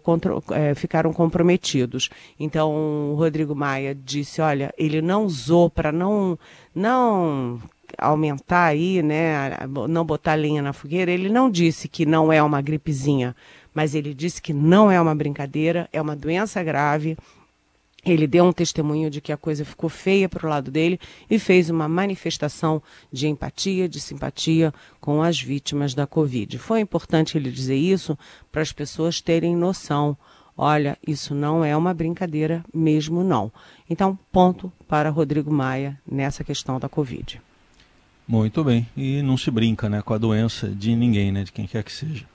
é, 0.51 0.75
ficaram 0.75 1.11
comprometidos. 1.11 2.09
Então, 2.39 3.11
o 3.11 3.15
Rodrigo 3.15 3.55
Maia 3.55 3.95
disse, 3.95 4.39
olha, 4.39 4.71
ele 4.77 5.01
não 5.01 5.25
usou 5.25 5.67
para 5.67 5.91
não, 5.91 6.37
não 6.75 7.59
aumentar 7.97 8.65
aí, 8.65 9.01
né, 9.01 9.51
não 9.89 10.05
botar 10.05 10.35
linha 10.35 10.61
na 10.61 10.73
fogueira, 10.73 11.11
ele 11.11 11.29
não 11.29 11.49
disse 11.49 11.87
que 11.87 12.05
não 12.05 12.31
é 12.31 12.41
uma 12.41 12.61
gripezinha, 12.61 13.35
mas 13.73 13.95
ele 13.95 14.13
disse 14.13 14.41
que 14.41 14.53
não 14.53 14.91
é 14.91 14.99
uma 14.99 15.15
brincadeira, 15.15 15.87
é 15.91 16.01
uma 16.01 16.15
doença 16.15 16.61
grave. 16.63 17.17
Ele 18.05 18.25
deu 18.27 18.45
um 18.45 18.53
testemunho 18.53 19.09
de 19.09 19.19
que 19.19 19.31
a 19.31 19.37
coisa 19.37 19.65
ficou 19.65 19.89
feia 19.89 20.29
para 20.29 20.45
o 20.45 20.49
lado 20.49 20.71
dele 20.71 20.99
e 21.29 21.37
fez 21.37 21.69
uma 21.69 21.87
manifestação 21.87 22.81
de 23.11 23.27
empatia, 23.27 23.89
de 23.89 23.99
simpatia 23.99 24.73
com 25.01 25.21
as 25.21 25.39
vítimas 25.41 25.93
da 25.93 26.07
Covid. 26.07 26.57
Foi 26.57 26.79
importante 26.79 27.37
ele 27.37 27.51
dizer 27.51 27.75
isso 27.75 28.17
para 28.51 28.61
as 28.61 28.71
pessoas 28.71 29.19
terem 29.19 29.55
noção. 29.55 30.17
Olha, 30.57 30.97
isso 31.05 31.35
não 31.35 31.63
é 31.63 31.75
uma 31.75 31.93
brincadeira 31.93 32.63
mesmo 32.73 33.23
não. 33.23 33.51
Então, 33.89 34.17
ponto 34.31 34.71
para 34.87 35.09
Rodrigo 35.09 35.51
Maia 35.51 35.97
nessa 36.09 36.43
questão 36.43 36.79
da 36.79 36.89
Covid. 36.89 37.41
Muito 38.29 38.63
bem. 38.63 38.87
E 38.95 39.23
não 39.23 39.35
se 39.35 39.49
brinca 39.49 39.89
né, 39.89 40.03
com 40.03 40.13
a 40.13 40.17
doença 40.19 40.67
de 40.67 40.95
ninguém, 40.95 41.31
né, 41.31 41.43
de 41.43 41.51
quem 41.51 41.65
quer 41.65 41.83
que 41.83 41.91
seja. 41.91 42.25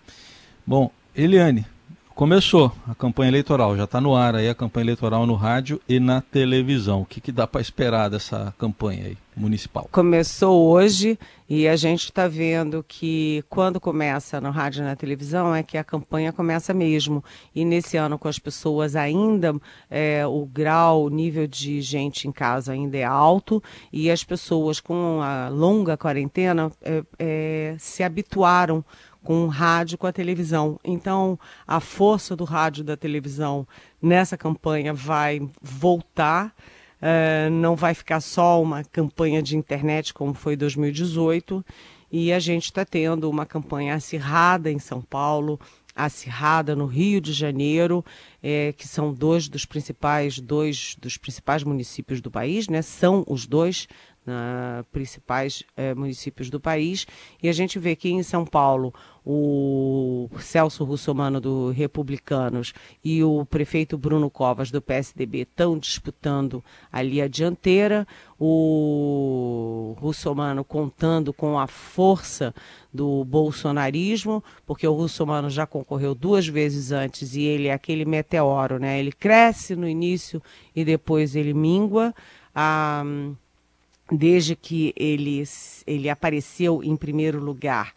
Bom, 0.66 0.90
Eliane, 1.14 1.64
começou 2.14 2.70
a 2.88 2.94
campanha 2.94 3.30
eleitoral, 3.30 3.76
já 3.76 3.84
está 3.84 4.00
no 4.00 4.14
ar 4.14 4.36
aí 4.36 4.48
a 4.48 4.54
campanha 4.54 4.84
eleitoral 4.84 5.26
no 5.26 5.34
rádio 5.34 5.80
e 5.88 5.98
na 5.98 6.20
televisão. 6.20 7.02
O 7.02 7.04
que, 7.04 7.20
que 7.20 7.32
dá 7.32 7.46
para 7.46 7.60
esperar 7.60 8.08
dessa 8.08 8.54
campanha 8.56 9.06
aí 9.06 9.18
municipal? 9.36 9.88
Começou 9.90 10.70
hoje 10.70 11.18
e 11.48 11.66
a 11.66 11.74
gente 11.74 12.04
está 12.04 12.28
vendo 12.28 12.84
que 12.86 13.44
quando 13.50 13.80
começa 13.80 14.40
no 14.40 14.50
rádio 14.50 14.82
e 14.82 14.84
na 14.84 14.94
televisão 14.94 15.54
é 15.54 15.62
que 15.62 15.76
a 15.76 15.82
campanha 15.82 16.32
começa 16.32 16.72
mesmo. 16.72 17.22
E 17.54 17.64
nesse 17.64 17.96
ano, 17.96 18.16
com 18.16 18.28
as 18.28 18.38
pessoas 18.38 18.94
ainda, 18.94 19.54
é, 19.90 20.24
o 20.24 20.46
grau, 20.46 21.04
o 21.04 21.10
nível 21.10 21.48
de 21.48 21.82
gente 21.82 22.28
em 22.28 22.32
casa 22.32 22.72
ainda 22.72 22.96
é 22.96 23.04
alto 23.04 23.62
e 23.92 24.08
as 24.10 24.22
pessoas 24.22 24.78
com 24.78 25.20
a 25.20 25.48
longa 25.48 25.96
quarentena 25.96 26.70
é, 26.80 27.02
é, 27.18 27.76
se 27.78 28.04
habituaram 28.04 28.84
com 29.24 29.44
o 29.44 29.48
rádio, 29.48 29.98
com 29.98 30.06
a 30.06 30.12
televisão. 30.12 30.78
Então, 30.84 31.38
a 31.66 31.80
força 31.80 32.36
do 32.36 32.44
rádio 32.44 32.82
e 32.82 32.84
da 32.84 32.96
televisão 32.96 33.66
nessa 34.00 34.36
campanha 34.36 34.92
vai 34.92 35.40
voltar. 35.60 36.54
Uh, 37.00 37.50
não 37.50 37.74
vai 37.74 37.92
ficar 37.92 38.20
só 38.20 38.62
uma 38.62 38.84
campanha 38.84 39.42
de 39.42 39.56
internet 39.56 40.14
como 40.14 40.32
foi 40.34 40.56
2018. 40.56 41.64
E 42.12 42.32
a 42.32 42.38
gente 42.38 42.66
está 42.66 42.84
tendo 42.84 43.28
uma 43.28 43.44
campanha 43.44 43.94
acirrada 43.94 44.70
em 44.70 44.78
São 44.78 45.02
Paulo, 45.02 45.58
acirrada 45.96 46.76
no 46.76 46.86
Rio 46.86 47.20
de 47.20 47.32
Janeiro, 47.32 48.04
é, 48.42 48.72
que 48.72 48.86
são 48.86 49.12
dois 49.12 49.48
dos 49.48 49.64
principais 49.64 50.38
dois 50.38 50.96
dos 51.00 51.16
principais 51.16 51.62
municípios 51.64 52.20
do 52.20 52.30
país, 52.30 52.68
né? 52.68 52.82
São 52.82 53.24
os 53.28 53.46
dois 53.46 53.88
uh, 54.26 54.84
principais 54.92 55.62
uh, 55.76 55.98
municípios 55.98 56.50
do 56.50 56.60
país. 56.60 57.06
E 57.42 57.48
a 57.48 57.52
gente 57.52 57.78
vê 57.78 57.94
que 57.96 58.10
em 58.10 58.22
São 58.22 58.44
Paulo 58.44 58.92
o 59.26 60.28
Celso 60.38 60.84
Russomano 60.84 61.40
do 61.40 61.70
Republicanos 61.70 62.74
e 63.02 63.24
o 63.24 63.46
prefeito 63.46 63.96
Bruno 63.96 64.28
Covas 64.28 64.70
do 64.70 64.82
PSDB 64.82 65.40
estão 65.40 65.78
disputando 65.78 66.62
ali 66.92 67.22
a 67.22 67.28
dianteira. 67.28 68.06
O 68.38 69.96
Russomano 69.98 70.62
contando 70.62 71.32
com 71.32 71.58
a 71.58 71.66
força 71.66 72.54
do 72.92 73.24
bolsonarismo, 73.24 74.44
porque 74.66 74.86
o 74.86 74.92
Russomano 74.92 75.48
já 75.48 75.66
concorreu 75.66 76.14
duas 76.14 76.46
vezes 76.46 76.92
antes 76.92 77.34
e 77.34 77.42
ele 77.42 77.68
é 77.68 77.72
aquele 77.72 78.04
meteoro, 78.04 78.78
né? 78.78 79.00
Ele 79.00 79.12
cresce 79.12 79.74
no 79.74 79.88
início 79.88 80.42
e 80.76 80.84
depois 80.84 81.34
ele 81.34 81.54
mingua. 81.54 82.14
Ah, 82.54 83.02
desde 84.10 84.54
que 84.54 84.92
ele, 84.96 85.42
ele 85.86 86.08
apareceu 86.08 86.82
em 86.82 86.96
primeiro 86.96 87.40
lugar, 87.40 87.94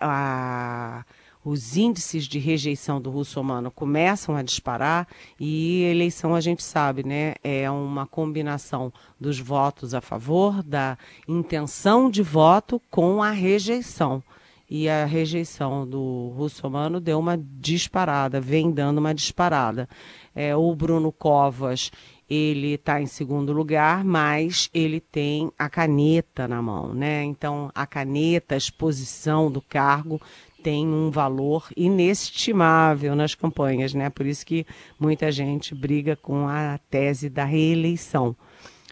a, 0.00 1.04
os 1.44 1.76
índices 1.76 2.24
de 2.24 2.40
rejeição 2.40 3.00
do 3.00 3.08
russomano 3.08 3.70
começam 3.70 4.34
a 4.34 4.42
disparar 4.42 5.06
e 5.38 5.84
eleição 5.84 6.34
a 6.34 6.40
gente 6.40 6.62
sabe, 6.62 7.06
né, 7.06 7.34
é 7.44 7.70
uma 7.70 8.04
combinação 8.04 8.92
dos 9.20 9.38
votos 9.38 9.94
a 9.94 10.00
favor, 10.00 10.60
da 10.62 10.98
intenção 11.28 12.10
de 12.10 12.20
voto 12.20 12.82
com 12.90 13.22
a 13.22 13.30
rejeição. 13.30 14.22
E 14.68 14.88
a 14.88 15.04
rejeição 15.04 15.86
do 15.86 16.32
russomano 16.36 16.98
deu 17.00 17.20
uma 17.20 17.38
disparada, 17.38 18.40
vem 18.40 18.72
dando 18.72 18.98
uma 18.98 19.14
disparada. 19.14 19.88
É, 20.34 20.56
o 20.56 20.74
Bruno 20.74 21.12
Covas 21.12 21.92
ele 22.28 22.74
está 22.74 23.00
em 23.00 23.06
segundo 23.06 23.52
lugar, 23.52 24.04
mas 24.04 24.68
ele 24.74 25.00
tem 25.00 25.50
a 25.58 25.68
caneta 25.68 26.48
na 26.48 26.60
mão, 26.60 26.92
né? 26.92 27.22
Então, 27.24 27.70
a 27.74 27.86
caneta, 27.86 28.54
a 28.54 28.58
exposição 28.58 29.50
do 29.50 29.62
cargo 29.62 30.20
tem 30.62 30.86
um 30.86 31.10
valor 31.10 31.68
inestimável 31.76 33.14
nas 33.14 33.36
campanhas, 33.36 33.94
né? 33.94 34.10
Por 34.10 34.26
isso 34.26 34.44
que 34.44 34.66
muita 34.98 35.30
gente 35.30 35.74
briga 35.74 36.16
com 36.16 36.48
a 36.48 36.78
tese 36.90 37.30
da 37.30 37.44
reeleição. 37.44 38.34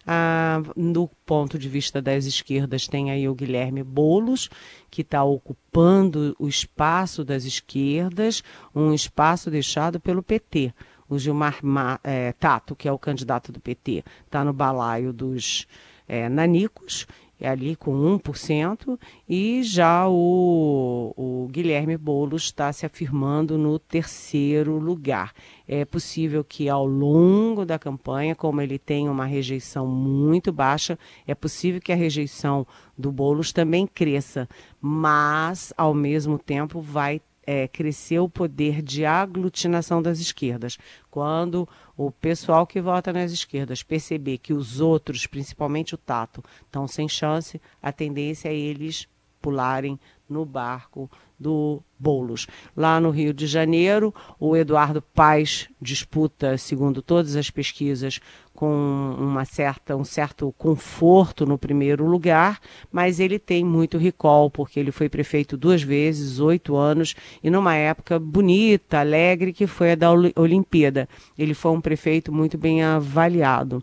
Ah, 0.07 0.63
do 0.77 1.11
ponto 1.25 1.59
de 1.59 1.69
vista 1.69 2.01
das 2.01 2.27
esquerdas, 2.27 2.87
tem 2.87 3.11
aí 3.11 3.27
o 3.27 3.35
Guilherme 3.35 3.83
Bolos, 3.83 4.51
que 4.91 5.01
está 5.01 5.25
ocupando 5.25 6.37
o 6.39 6.47
espaço 6.47 7.25
das 7.25 7.45
esquerdas, 7.45 8.43
um 8.75 8.93
espaço 8.93 9.51
deixado 9.51 9.99
pelo 9.99 10.23
PT. 10.23 10.75
O 11.15 11.19
Gilmar 11.19 11.61
é, 12.03 12.33
Tato, 12.33 12.75
que 12.75 12.89
é 12.89 12.93
o 12.93 12.99
candidato 12.99 13.53
do 13.53 13.61
PT, 13.61 14.05
está 14.27 14.45
no 14.45 14.53
balaio 14.53 15.13
dos 15.13 15.67
é, 16.07 16.29
nanicos 16.29 17.07
é 17.41 17.49
ali 17.49 17.75
com 17.75 17.93
1%, 18.19 18.99
e 19.29 19.63
já 19.63 20.09
o, 20.09 21.13
o 21.17 21.49
Guilherme 21.51 21.97
Boulos 21.97 22.45
está 22.45 22.73
se 22.73 22.87
afirmando 22.87 23.59
no 23.59 23.79
terceiro 23.79 24.79
lugar. 24.79 25.33
É 25.67 25.85
possível 25.85 26.45
que 26.45 26.69
ao 26.69 26.87
longo 26.87 27.65
da 27.65 27.79
campanha, 27.79 28.35
como 28.35 28.61
ele 28.61 28.79
tem 28.79 29.09
uma 29.09 29.27
rejeição 29.27 29.87
muito 29.87 30.53
baixa, 30.53 30.99
é 31.27 31.35
possível 31.35 31.81
que 31.81 31.93
a 31.93 31.97
rejeição 31.97 32.67
do 32.97 33.11
Boulos 33.11 33.53
também 33.53 33.87
cresça, 33.87 34.49
mas 34.81 35.73
ao 35.77 35.93
mesmo 35.93 36.39
tempo 36.39 36.81
vai 36.81 37.21
é, 37.47 37.69
crescer 37.69 38.19
o 38.19 38.29
poder 38.29 38.83
de 38.83 39.05
aglutinação 39.05 40.03
das 40.03 40.19
esquerdas. 40.19 40.79
Quando 41.11 41.69
o 41.97 42.11
pessoal 42.11 42.67
que 42.67 42.81
vota 42.81 43.13
nas 43.13 43.33
esquerdas 43.33 43.83
perceber 43.83 44.39
que 44.39 44.53
os 44.53 44.81
outros, 44.81 45.27
principalmente 45.27 45.95
o 45.95 45.99
Tato, 45.99 46.43
estão 46.65 46.87
sem 46.89 47.09
chance, 47.09 47.61
a 47.83 47.93
tendência 47.93 48.49
é 48.49 48.55
eles 48.55 49.09
pularem 49.41 50.01
no 50.27 50.47
barco 50.47 51.11
do 51.39 51.83
Bolos. 51.99 52.47
Lá 52.75 52.99
no 52.99 53.11
Rio 53.11 53.35
de 53.35 53.47
Janeiro, 53.47 54.15
o 54.41 54.57
Eduardo 54.57 55.03
Paes 55.03 55.69
disputa, 55.81 56.57
segundo 56.57 57.03
todas 57.03 57.37
as 57.37 57.51
pesquisas, 57.51 58.21
com 58.55 59.17
uma 59.19 59.45
certa, 59.45 59.97
um 59.97 60.05
certo 60.05 60.55
conforto 60.57 61.45
no 61.45 61.59
primeiro 61.59 62.07
lugar, 62.07 62.61
mas 62.91 63.19
ele 63.19 63.39
tem 63.39 63.65
muito 63.65 63.99
recall, 63.99 64.51
porque 64.51 64.79
ele 64.79 64.93
foi 64.93 65.09
prefeito 65.09 65.57
duas 65.57 65.83
vezes, 65.83 66.39
oito 66.39 66.77
anos, 66.77 67.15
e 67.43 67.51
numa 67.51 67.75
época 67.75 68.19
bonita, 68.19 69.01
alegre, 69.01 69.53
que 69.53 69.67
foi 69.67 69.93
a 69.93 69.95
da 69.95 70.11
Olimpíada. 70.37 71.09
Ele 71.37 71.55
foi 71.55 71.73
um 71.73 71.81
prefeito 71.81 72.33
muito 72.33 72.57
bem 72.57 72.83
avaliado 72.83 73.83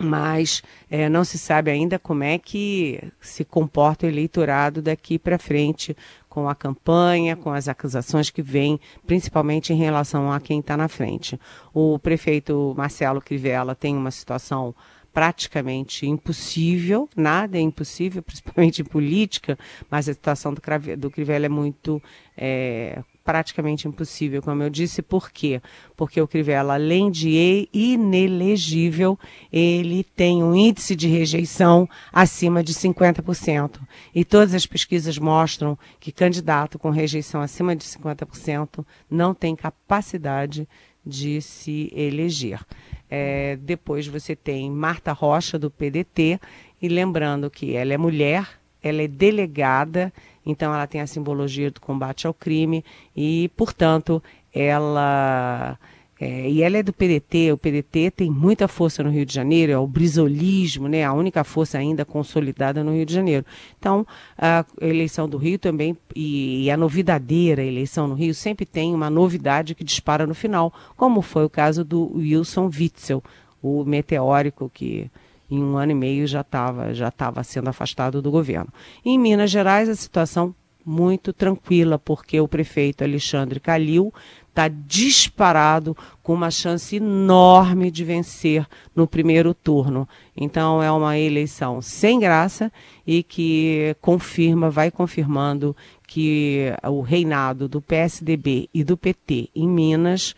mas 0.00 0.62
é, 0.90 1.08
não 1.08 1.24
se 1.24 1.38
sabe 1.38 1.70
ainda 1.70 1.98
como 1.98 2.24
é 2.24 2.38
que 2.38 3.00
se 3.20 3.44
comporta 3.44 4.06
o 4.06 4.08
eleitorado 4.08 4.80
daqui 4.80 5.18
para 5.18 5.38
frente 5.38 5.96
com 6.28 6.48
a 6.48 6.54
campanha, 6.54 7.36
com 7.36 7.52
as 7.52 7.68
acusações 7.68 8.30
que 8.30 8.40
vêm, 8.40 8.80
principalmente 9.06 9.72
em 9.72 9.76
relação 9.76 10.32
a 10.32 10.40
quem 10.40 10.60
está 10.60 10.76
na 10.76 10.88
frente. 10.88 11.38
O 11.74 11.98
prefeito 11.98 12.74
Marcelo 12.76 13.20
Crivella 13.20 13.74
tem 13.74 13.96
uma 13.96 14.10
situação 14.10 14.74
praticamente 15.12 16.06
impossível, 16.06 17.08
nada 17.16 17.58
é 17.58 17.60
impossível, 17.60 18.22
principalmente 18.22 18.82
em 18.82 18.84
política, 18.84 19.58
mas 19.90 20.08
a 20.08 20.12
situação 20.14 20.54
do, 20.54 20.60
do 20.96 21.10
Crivella 21.10 21.46
é 21.46 21.48
muito 21.48 22.00
é, 22.36 23.02
praticamente 23.24 23.86
impossível, 23.86 24.42
como 24.42 24.62
eu 24.62 24.70
disse. 24.70 25.02
Por 25.02 25.30
quê? 25.30 25.60
Porque 25.96 26.20
o 26.20 26.28
Crivella, 26.28 26.74
além 26.74 27.10
de 27.10 27.68
inelegível, 27.72 29.18
ele 29.52 30.04
tem 30.04 30.42
um 30.42 30.54
índice 30.54 30.96
de 30.96 31.08
rejeição 31.08 31.88
acima 32.12 32.62
de 32.62 32.74
50%. 32.74 33.80
E 34.14 34.24
todas 34.24 34.54
as 34.54 34.66
pesquisas 34.66 35.18
mostram 35.18 35.78
que 35.98 36.12
candidato 36.12 36.78
com 36.78 36.90
rejeição 36.90 37.40
acima 37.40 37.76
de 37.76 37.84
50% 37.84 38.84
não 39.10 39.34
tem 39.34 39.54
capacidade 39.54 40.68
de 41.04 41.40
se 41.40 41.90
eleger. 41.94 42.60
É, 43.08 43.56
depois 43.56 44.06
você 44.06 44.36
tem 44.36 44.70
Marta 44.70 45.12
Rocha, 45.12 45.58
do 45.58 45.70
PDT, 45.70 46.38
e 46.80 46.88
lembrando 46.88 47.50
que 47.50 47.74
ela 47.74 47.92
é 47.92 47.98
mulher, 47.98 48.60
ela 48.82 49.02
é 49.02 49.08
delegada 49.08 50.12
então 50.44 50.74
ela 50.74 50.86
tem 50.86 51.00
a 51.00 51.06
simbologia 51.06 51.70
do 51.70 51.80
combate 51.80 52.26
ao 52.26 52.34
crime 52.34 52.84
e, 53.14 53.50
portanto, 53.56 54.22
ela 54.52 55.78
é, 56.20 56.50
e 56.50 56.62
ela 56.62 56.76
é 56.76 56.82
do 56.82 56.92
PDT, 56.92 57.50
o 57.50 57.56
PDT 57.56 58.10
tem 58.10 58.30
muita 58.30 58.68
força 58.68 59.02
no 59.02 59.08
Rio 59.08 59.24
de 59.24 59.32
Janeiro, 59.32 59.72
é 59.72 59.78
o 59.78 59.86
brisolismo, 59.86 60.86
né, 60.86 61.02
a 61.02 61.14
única 61.14 61.42
força 61.42 61.78
ainda 61.78 62.04
consolidada 62.04 62.84
no 62.84 62.92
Rio 62.92 63.06
de 63.06 63.14
Janeiro. 63.14 63.46
Então, 63.78 64.06
a 64.36 64.62
eleição 64.82 65.26
do 65.26 65.38
Rio 65.38 65.58
também, 65.58 65.96
e, 66.14 66.64
e 66.64 66.70
a 66.70 66.76
novidadeira 66.76 67.64
eleição 67.64 68.06
no 68.06 68.14
Rio, 68.14 68.34
sempre 68.34 68.66
tem 68.66 68.94
uma 68.94 69.08
novidade 69.08 69.74
que 69.74 69.82
dispara 69.82 70.26
no 70.26 70.34
final, 70.34 70.70
como 70.94 71.22
foi 71.22 71.46
o 71.46 71.50
caso 71.50 71.82
do 71.82 72.14
Wilson 72.14 72.66
Witzel, 72.66 73.24
o 73.62 73.82
meteórico 73.84 74.70
que 74.72 75.10
em 75.50 75.62
um 75.62 75.76
ano 75.76 75.92
e 75.92 75.94
meio 75.94 76.26
já 76.26 76.42
estava 76.42 76.94
já 76.94 77.08
estava 77.08 77.42
sendo 77.42 77.68
afastado 77.68 78.22
do 78.22 78.30
governo. 78.30 78.72
Em 79.04 79.18
Minas 79.18 79.50
Gerais 79.50 79.88
a 79.88 79.94
situação 79.94 80.54
muito 80.84 81.32
tranquila 81.32 81.98
porque 81.98 82.40
o 82.40 82.48
prefeito 82.48 83.04
Alexandre 83.04 83.60
Calil 83.60 84.12
está 84.48 84.68
disparado 84.68 85.96
com 86.22 86.34
uma 86.34 86.50
chance 86.50 86.96
enorme 86.96 87.90
de 87.90 88.04
vencer 88.04 88.66
no 88.94 89.06
primeiro 89.06 89.54
turno. 89.54 90.08
Então 90.36 90.82
é 90.82 90.90
uma 90.90 91.18
eleição 91.18 91.80
sem 91.80 92.18
graça 92.18 92.70
e 93.06 93.22
que 93.22 93.96
confirma, 94.00 94.68
vai 94.68 94.90
confirmando 94.90 95.76
que 96.06 96.72
o 96.84 97.00
reinado 97.00 97.68
do 97.68 97.80
PSDB 97.80 98.68
e 98.74 98.82
do 98.82 98.96
PT 98.96 99.48
em 99.54 99.68
Minas 99.68 100.34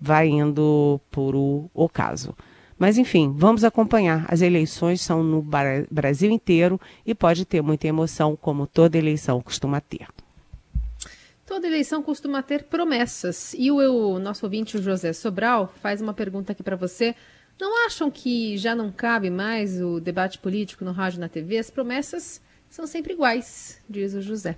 vai 0.00 0.28
indo 0.28 0.98
por 1.10 1.34
o 1.36 1.70
ocaso. 1.74 2.34
Mas, 2.80 2.96
enfim, 2.96 3.30
vamos 3.36 3.62
acompanhar. 3.62 4.24
As 4.26 4.40
eleições 4.40 5.02
são 5.02 5.22
no 5.22 5.44
Brasil 5.90 6.30
inteiro 6.30 6.80
e 7.04 7.14
pode 7.14 7.44
ter 7.44 7.60
muita 7.60 7.86
emoção, 7.86 8.34
como 8.34 8.66
toda 8.66 8.96
eleição 8.96 9.42
costuma 9.42 9.82
ter. 9.82 10.08
Toda 11.44 11.66
eleição 11.66 12.02
costuma 12.02 12.42
ter 12.42 12.62
promessas. 12.64 13.54
E 13.58 13.70
o, 13.70 14.18
nosso 14.18 14.46
ouvinte, 14.46 14.78
o 14.78 14.82
José 14.82 15.12
Sobral, 15.12 15.70
faz 15.82 16.00
uma 16.00 16.14
pergunta 16.14 16.52
aqui 16.52 16.62
para 16.62 16.74
você. 16.74 17.14
Não 17.60 17.84
acham 17.84 18.10
que 18.10 18.56
já 18.56 18.74
não 18.74 18.90
cabe 18.90 19.28
mais 19.28 19.78
o 19.78 20.00
debate 20.00 20.38
político 20.38 20.82
no 20.82 20.92
rádio 20.92 21.18
e 21.18 21.20
na 21.20 21.28
TV? 21.28 21.58
As 21.58 21.68
promessas 21.68 22.40
são 22.70 22.86
sempre 22.86 23.12
iguais, 23.12 23.78
diz 23.90 24.14
o 24.14 24.22
José. 24.22 24.56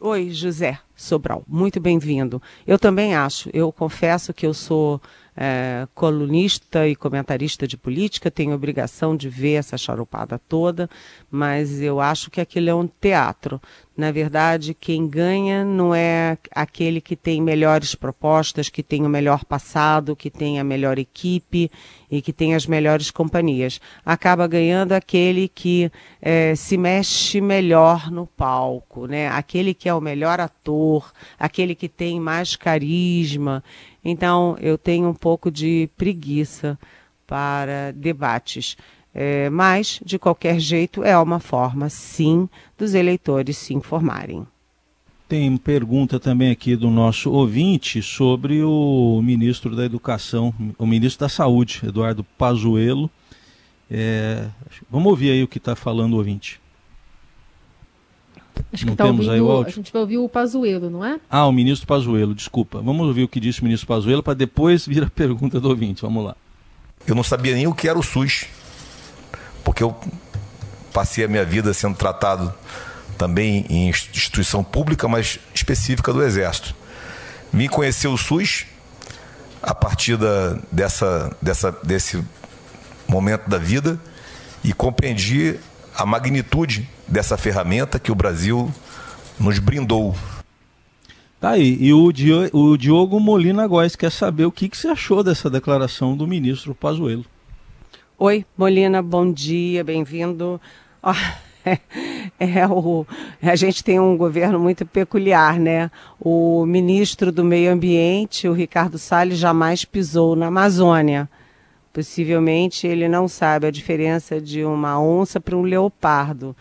Oi, 0.00 0.30
José 0.30 0.80
Sobral, 0.98 1.44
muito 1.46 1.78
bem-vindo. 1.78 2.42
Eu 2.66 2.76
também 2.76 3.14
acho, 3.14 3.48
eu 3.52 3.70
confesso 3.70 4.34
que 4.34 4.44
eu 4.44 4.52
sou 4.52 5.00
é, 5.40 5.86
colunista 5.94 6.88
e 6.88 6.96
comentarista 6.96 7.68
de 7.68 7.76
política, 7.76 8.28
tenho 8.28 8.52
obrigação 8.52 9.16
de 9.16 9.28
ver 9.28 9.54
essa 9.54 9.78
charupada 9.78 10.36
toda, 10.36 10.90
mas 11.30 11.80
eu 11.80 12.00
acho 12.00 12.28
que 12.28 12.40
aquilo 12.40 12.68
é 12.68 12.74
um 12.74 12.88
teatro. 12.88 13.62
Na 13.96 14.10
verdade, 14.10 14.74
quem 14.74 15.08
ganha 15.08 15.64
não 15.64 15.94
é 15.94 16.36
aquele 16.52 17.00
que 17.00 17.14
tem 17.14 17.40
melhores 17.40 17.94
propostas, 17.94 18.68
que 18.68 18.82
tem 18.82 19.04
o 19.04 19.08
melhor 19.08 19.44
passado, 19.44 20.16
que 20.16 20.30
tem 20.30 20.58
a 20.58 20.64
melhor 20.64 20.98
equipe 20.98 21.70
e 22.10 22.22
que 22.22 22.32
tem 22.32 22.54
as 22.54 22.66
melhores 22.66 23.10
companhias. 23.10 23.80
Acaba 24.04 24.46
ganhando 24.46 24.92
aquele 24.92 25.48
que 25.48 25.90
é, 26.22 26.54
se 26.54 26.76
mexe 26.76 27.40
melhor 27.40 28.10
no 28.10 28.26
palco, 28.26 29.06
né? 29.06 29.28
aquele 29.28 29.74
que 29.74 29.88
é 29.88 29.94
o 29.94 30.00
melhor 30.00 30.40
ator, 30.40 30.87
aquele 31.38 31.74
que 31.74 31.88
tem 31.88 32.20
mais 32.20 32.56
carisma. 32.56 33.62
Então, 34.04 34.56
eu 34.60 34.76
tenho 34.76 35.08
um 35.08 35.14
pouco 35.14 35.50
de 35.50 35.88
preguiça 35.96 36.78
para 37.26 37.92
debates. 37.92 38.76
É, 39.14 39.50
mas, 39.50 40.00
de 40.04 40.18
qualquer 40.18 40.60
jeito, 40.60 41.02
é 41.02 41.16
uma 41.18 41.40
forma, 41.40 41.88
sim, 41.88 42.48
dos 42.76 42.94
eleitores 42.94 43.56
se 43.56 43.74
informarem. 43.74 44.46
Tem 45.28 45.54
pergunta 45.58 46.18
também 46.18 46.50
aqui 46.50 46.74
do 46.74 46.88
nosso 46.88 47.30
ouvinte 47.30 48.00
sobre 48.00 48.62
o 48.62 49.20
ministro 49.22 49.76
da 49.76 49.84
Educação, 49.84 50.54
o 50.78 50.86
ministro 50.86 51.20
da 51.20 51.28
Saúde, 51.28 51.82
Eduardo 51.84 52.24
Pazuello. 52.24 53.10
É, 53.90 54.48
vamos 54.90 55.08
ouvir 55.08 55.32
aí 55.32 55.42
o 55.42 55.48
que 55.48 55.58
está 55.58 55.76
falando 55.76 56.14
o 56.14 56.16
ouvinte. 56.16 56.58
Acho 58.72 58.86
não 58.86 58.92
que 58.92 58.98
tá 58.98 59.04
temos 59.04 59.26
ouvindo, 59.26 59.32
aí 59.32 59.40
o 59.40 59.50
áudio? 59.50 59.72
A 59.72 59.74
gente 59.74 59.92
vai 59.92 60.02
ouvir 60.02 60.18
o 60.18 60.28
Pazuello, 60.28 60.90
não 60.90 61.04
é? 61.04 61.18
Ah, 61.30 61.46
o 61.46 61.52
ministro 61.52 61.86
Pazuello, 61.86 62.34
desculpa. 62.34 62.80
Vamos 62.80 63.06
ouvir 63.06 63.22
o 63.22 63.28
que 63.28 63.40
disse 63.40 63.60
o 63.60 63.64
ministro 63.64 63.86
Pazuello 63.86 64.22
para 64.22 64.34
depois 64.34 64.86
vir 64.86 65.02
a 65.02 65.10
pergunta 65.10 65.60
do 65.60 65.68
ouvinte. 65.68 66.02
Vamos 66.02 66.24
lá. 66.24 66.36
Eu 67.06 67.14
não 67.14 67.22
sabia 67.22 67.54
nem 67.54 67.66
o 67.66 67.74
que 67.74 67.88
era 67.88 67.98
o 67.98 68.02
SUS, 68.02 68.46
porque 69.64 69.82
eu 69.82 69.96
passei 70.92 71.24
a 71.24 71.28
minha 71.28 71.44
vida 71.44 71.72
sendo 71.72 71.96
tratado 71.96 72.52
também 73.16 73.66
em 73.68 73.88
instituição 73.88 74.62
pública, 74.62 75.08
mas 75.08 75.38
específica 75.54 76.12
do 76.12 76.22
Exército. 76.22 76.74
Vim 77.52 77.68
conhecer 77.68 78.08
o 78.08 78.16
SUS 78.16 78.66
a 79.62 79.74
partir 79.74 80.16
da, 80.16 80.58
dessa, 80.70 81.36
dessa, 81.42 81.72
desse 81.82 82.22
momento 83.08 83.48
da 83.48 83.58
vida 83.58 84.00
e 84.62 84.72
compreendi 84.72 85.58
a 85.98 86.06
magnitude 86.06 86.88
dessa 87.08 87.36
ferramenta 87.36 87.98
que 87.98 88.12
o 88.12 88.14
Brasil 88.14 88.72
nos 89.38 89.58
brindou. 89.58 90.14
Tá 91.40 91.50
aí. 91.50 91.76
E 91.80 91.92
o, 91.92 92.12
o 92.52 92.76
Diogo 92.76 93.18
Molina 93.18 93.66
Góes 93.66 93.96
quer 93.96 94.12
saber 94.12 94.44
o 94.44 94.52
que, 94.52 94.68
que 94.68 94.76
você 94.76 94.86
achou 94.86 95.24
dessa 95.24 95.50
declaração 95.50 96.16
do 96.16 96.24
ministro 96.24 96.72
Pazuello. 96.72 97.24
Oi, 98.16 98.46
Molina, 98.56 99.02
bom 99.02 99.32
dia, 99.32 99.82
bem-vindo. 99.82 100.60
Oh, 101.02 101.10
é, 101.64 101.78
é, 102.38 102.66
o, 102.68 103.04
a 103.42 103.56
gente 103.56 103.82
tem 103.82 103.98
um 103.98 104.16
governo 104.16 104.60
muito 104.60 104.86
peculiar, 104.86 105.58
né? 105.58 105.90
O 106.20 106.64
ministro 106.64 107.32
do 107.32 107.44
Meio 107.44 107.72
Ambiente, 107.72 108.46
o 108.48 108.52
Ricardo 108.52 108.98
Salles, 108.98 109.38
jamais 109.38 109.84
pisou 109.84 110.36
na 110.36 110.46
Amazônia. 110.46 111.28
Possivelmente 111.92 112.86
ele 112.86 113.08
não 113.08 113.26
sabe 113.26 113.66
a 113.66 113.70
diferença 113.70 114.40
de 114.40 114.64
uma 114.64 115.00
onça 115.00 115.40
para 115.40 115.56
um 115.56 115.62
leopardo. 115.62 116.54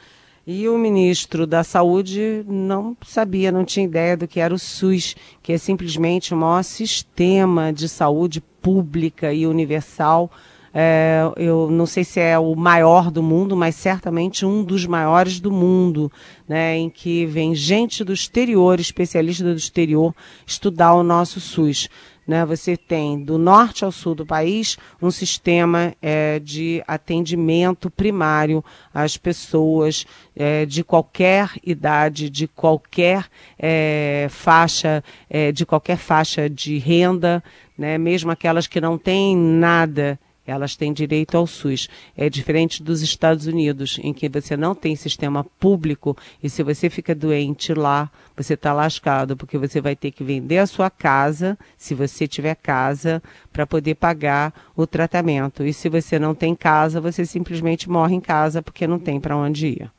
E 0.49 0.69
o 0.69 0.77
ministro 0.77 1.45
da 1.45 1.61
Saúde 1.61 2.41
não 2.47 2.95
sabia, 3.05 3.51
não 3.51 3.65
tinha 3.65 3.85
ideia 3.85 4.15
do 4.15 4.27
que 4.27 4.39
era 4.39 4.53
o 4.53 4.57
SUS, 4.57 5.13
que 5.43 5.51
é 5.51 5.57
simplesmente 5.57 6.33
o 6.33 6.37
maior 6.37 6.63
sistema 6.63 7.73
de 7.73 7.89
saúde 7.89 8.39
pública 8.61 9.33
e 9.33 9.45
universal. 9.45 10.31
É, 10.73 11.21
eu 11.35 11.69
não 11.69 11.85
sei 11.85 12.05
se 12.05 12.21
é 12.21 12.39
o 12.39 12.55
maior 12.55 13.11
do 13.11 13.21
mundo, 13.21 13.57
mas 13.57 13.75
certamente 13.75 14.45
um 14.45 14.63
dos 14.63 14.85
maiores 14.85 15.41
do 15.41 15.51
mundo, 15.51 16.09
né, 16.47 16.77
em 16.77 16.89
que 16.89 17.25
vem 17.25 17.53
gente 17.53 18.03
do 18.03 18.13
exterior, 18.13 18.79
especialista 18.79 19.43
do 19.43 19.57
exterior, 19.57 20.15
estudar 20.45 20.93
o 20.93 21.03
nosso 21.03 21.41
SUS. 21.41 21.89
Né, 22.27 22.45
você 22.45 22.75
tem 22.75 23.23
do 23.23 23.37
norte 23.37 23.85
ao 23.85 23.91
sul 23.91 24.13
do 24.13 24.25
país 24.25 24.77
um 25.01 25.09
sistema 25.09 25.95
é, 26.01 26.39
de 26.39 26.83
atendimento 26.85 27.89
primário 27.89 28.61
às 28.93 29.15
pessoas 29.15 30.05
é, 30.35 30.65
de 30.65 30.83
qualquer 30.83 31.51
idade, 31.63 32.29
de 32.29 32.45
qualquer 32.45 33.27
é, 33.57 34.27
faixa, 34.29 35.01
é, 35.29 35.53
de 35.53 35.65
qualquer 35.65 35.95
faixa 35.95 36.49
de 36.49 36.77
renda, 36.77 37.41
né, 37.77 37.97
mesmo 37.97 38.29
aquelas 38.29 38.67
que 38.67 38.81
não 38.81 38.97
têm 38.97 39.33
nada 39.33 40.19
elas 40.47 40.75
têm 40.75 40.93
direito 40.93 41.37
ao 41.37 41.45
SUS. 41.45 41.89
É 42.15 42.29
diferente 42.29 42.81
dos 42.81 43.01
Estados 43.01 43.45
Unidos, 43.45 43.99
em 44.01 44.13
que 44.13 44.29
você 44.29 44.55
não 44.55 44.73
tem 44.73 44.95
sistema 44.95 45.43
público 45.43 46.17
e 46.41 46.49
se 46.49 46.63
você 46.63 46.89
fica 46.89 47.13
doente 47.13 47.73
lá, 47.73 48.09
você 48.35 48.53
está 48.53 48.71
lascado, 48.71 49.35
porque 49.35 49.57
você 49.57 49.81
vai 49.81 49.95
ter 49.95 50.11
que 50.11 50.23
vender 50.23 50.59
a 50.59 50.67
sua 50.67 50.89
casa, 50.89 51.57
se 51.77 51.93
você 51.93 52.27
tiver 52.27 52.55
casa, 52.55 53.21
para 53.51 53.67
poder 53.67 53.95
pagar 53.95 54.53
o 54.75 54.87
tratamento. 54.87 55.65
E 55.65 55.73
se 55.73 55.89
você 55.89 56.17
não 56.17 56.33
tem 56.33 56.55
casa, 56.55 57.01
você 57.01 57.25
simplesmente 57.25 57.89
morre 57.89 58.15
em 58.15 58.21
casa 58.21 58.61
porque 58.61 58.87
não 58.87 58.97
tem 58.97 59.19
para 59.19 59.35
onde 59.35 59.67
ir. 59.67 59.91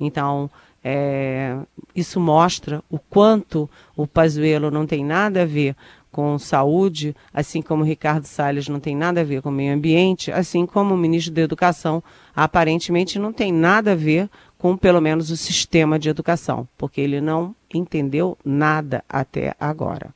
Então, 0.00 0.50
é, 0.82 1.58
isso 1.94 2.18
mostra 2.18 2.82
o 2.88 2.98
quanto 2.98 3.68
o 3.94 4.06
Pazuello 4.06 4.70
não 4.70 4.86
tem 4.86 5.04
nada 5.04 5.42
a 5.42 5.46
ver 5.46 5.76
com 6.10 6.38
saúde, 6.38 7.14
assim 7.32 7.62
como 7.62 7.84
Ricardo 7.84 8.24
Salles 8.24 8.68
não 8.68 8.80
tem 8.80 8.96
nada 8.96 9.20
a 9.20 9.24
ver 9.24 9.42
com 9.42 9.50
meio 9.50 9.74
ambiente, 9.74 10.32
assim 10.32 10.66
como 10.66 10.94
o 10.94 10.98
ministro 10.98 11.32
da 11.32 11.42
Educação 11.42 12.02
aparentemente 12.34 13.18
não 13.18 13.32
tem 13.32 13.52
nada 13.52 13.92
a 13.92 13.96
ver 13.96 14.28
com 14.58 14.76
pelo 14.76 15.00
menos 15.00 15.30
o 15.30 15.36
sistema 15.36 15.98
de 15.98 16.08
educação, 16.08 16.68
porque 16.76 17.00
ele 17.00 17.20
não 17.20 17.54
entendeu 17.72 18.36
nada 18.44 19.02
até 19.08 19.54
agora. 19.58 20.14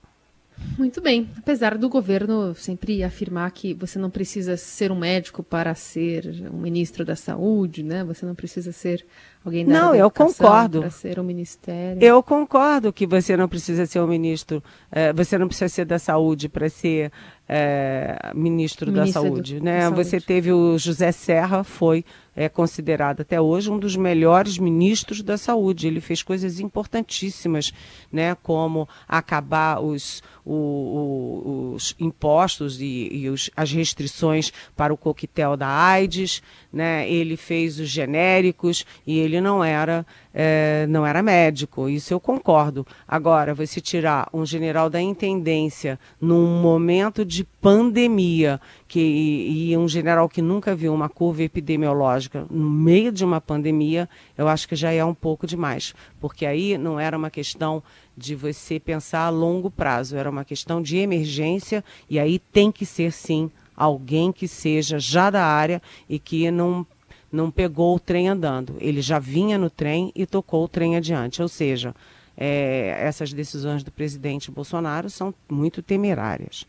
Muito 0.79 1.01
bem. 1.01 1.29
Apesar 1.37 1.77
do 1.77 1.89
governo 1.89 2.55
sempre 2.55 3.03
afirmar 3.03 3.51
que 3.51 3.75
você 3.75 3.99
não 3.99 4.11
precisa 4.11 4.57
ser 4.57 4.91
um 4.91 4.99
médico 4.99 5.43
para 5.43 5.75
ser 5.75 6.27
um 6.53 6.59
ministro 6.59 7.05
da 7.05 7.17
saúde, 7.17 7.83
né? 7.83 8.05
Você 8.05 8.25
não 8.25 8.35
precisa 8.35 8.73
ser 8.73 9.05
alguém 9.45 9.67
da 9.67 9.73
Não, 9.73 9.95
eu 9.95 10.11
concordo. 10.11 10.81
Para 10.81 10.91
ser 10.91 11.21
um 11.21 11.25
ministério. 11.25 12.03
Eu 12.03 12.23
concordo 12.23 12.93
que 12.93 13.07
você 13.07 13.37
não 13.37 13.49
precisa 13.49 13.87
ser 13.87 14.01
um 14.01 14.07
ministro, 14.07 14.63
é, 14.91 15.13
você 15.13 15.37
não 15.37 15.47
precisa 15.47 15.69
ser 15.69 15.85
da 15.85 15.99
saúde 15.99 16.49
para 16.49 16.69
ser 16.69 17.13
é, 17.49 18.33
ministro, 18.35 18.91
ministro, 18.91 18.93
da 18.93 19.07
Saúde, 19.07 19.59
do, 19.59 19.65
né? 19.65 19.81
Da 19.81 19.91
você 19.91 20.11
saúde. 20.11 20.27
teve 20.27 20.53
o 20.53 20.79
José 20.79 21.13
Serra, 21.13 21.63
foi 21.63 22.05
é 22.37 22.49
considerado 22.49 23.21
até 23.21 23.41
hoje 23.41 23.71
um 23.71 23.79
dos 23.79 23.97
melhores 23.97 24.59
ministros 24.59 25.23
da 25.23 25.39
saúde. 25.39 25.87
Ele 25.87 26.01
fez 26.01 26.23
coisas 26.23 26.59
importantíssimas, 26.59 27.73
né, 28.11 28.35
como 28.43 28.89
acabar 29.07 29.81
os, 29.81 30.23
o, 30.45 30.53
o, 30.53 31.73
os 31.75 31.95
impostos 31.99 32.81
e, 32.81 33.09
e 33.13 33.29
os, 33.29 33.51
as 33.57 33.71
restrições 33.71 34.53
para 34.75 34.93
o 34.93 34.97
coquetel 34.97 35.57
da 35.57 35.69
AIDS, 35.69 36.43
né? 36.73 37.09
Ele 37.09 37.37
fez 37.37 37.79
os 37.79 37.89
genéricos 37.89 38.85
e 39.07 39.19
ele 39.19 39.34
não 39.41 39.63
era 39.63 40.07
é, 40.33 40.87
não 40.89 41.07
era 41.07 41.23
médico. 41.23 41.89
Isso 41.89 42.13
eu 42.13 42.19
concordo. 42.19 42.87
Agora, 43.07 43.55
você 43.55 43.81
tirar 43.81 44.29
um 44.33 44.45
general 44.45 44.91
da 44.91 45.01
intendência 45.01 45.99
num 46.21 46.61
momento 46.61 47.25
de 47.25 47.45
pandemia 47.45 48.61
que 48.89 49.01
e 49.01 49.77
um 49.77 49.89
general 49.89 50.29
que 50.29 50.43
nunca 50.43 50.75
viu 50.75 50.93
uma 50.93 51.09
curva 51.09 51.43
epidemiológica 51.43 52.47
no 52.51 52.69
meio 52.69 53.13
de 53.13 53.25
uma 53.25 53.41
pandemia, 53.41 54.09
eu 54.37 54.49
acho 54.49 54.69
que 54.69 54.77
já 54.77 54.93
é 54.93 55.05
um 55.05 55.15
pouco 55.15 55.47
demais, 55.47 55.95
porque 56.21 56.45
aí 56.45 56.77
não 56.77 56.99
era 56.99 57.17
uma 57.17 57.31
questão 57.31 57.83
de 58.17 58.35
você 58.35 58.79
pensar 58.79 59.27
a 59.27 59.31
longo 59.31 59.71
prazo, 59.71 60.17
era 60.17 60.31
uma 60.31 60.45
questão 60.45 60.81
de 60.81 60.97
emergência 60.99 61.85
e 62.09 62.19
aí 62.19 62.39
tem 62.39 62.71
que 62.71 62.87
ser 62.87 63.13
sim 63.13 63.51
alguém 63.77 64.31
que 64.31 64.47
seja 64.47 64.99
já 64.99 65.31
da 65.31 65.45
área 65.45 65.83
e 66.09 66.19
que 66.19 66.51
não, 66.51 66.87
não 67.35 67.51
pegou 67.51 67.97
o 67.97 68.01
trem 68.01 68.29
andando. 68.29 68.77
Ele 68.81 69.03
já 69.03 69.19
vinha 69.19 69.59
no 69.59 69.69
trem 69.69 70.13
e 70.15 70.25
tocou 70.25 70.65
o 70.65 70.69
trem 70.69 70.97
adiante. 70.97 71.43
Ou 71.43 71.49
seja, 71.49 71.95
é, 72.37 72.97
essas 73.01 73.33
decisões 73.33 73.83
do 73.83 73.91
presidente 73.91 74.51
Bolsonaro 74.51 75.11
são 75.11 75.35
muito 75.51 75.83
temerárias. 75.83 76.65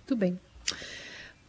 Muito 0.00 0.16
bem. 0.16 0.40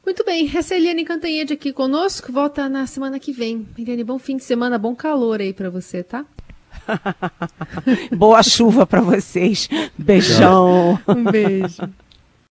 Muito 0.03 0.23
bem, 0.23 0.51
essa 0.55 0.75
é 0.75 0.77
a 0.77 0.79
Eliane 0.79 1.03
Cantanhede 1.03 1.53
aqui 1.53 1.73
conosco, 1.73 2.31
volta 2.31 2.69
na 2.69 2.85
semana 2.85 3.19
que 3.19 3.31
vem. 3.31 3.67
Eliane, 3.75 4.03
bom 4.03 4.19
fim 4.19 4.37
de 4.37 4.43
semana, 4.43 4.77
bom 4.77 4.95
calor 4.95 5.41
aí 5.41 5.51
para 5.51 5.69
você, 5.69 6.03
tá? 6.03 6.23
Boa 8.15 8.43
chuva 8.43 8.85
para 8.85 9.01
vocês. 9.01 9.67
Beijão. 9.97 10.99
um 11.07 11.23
beijo. 11.23 11.89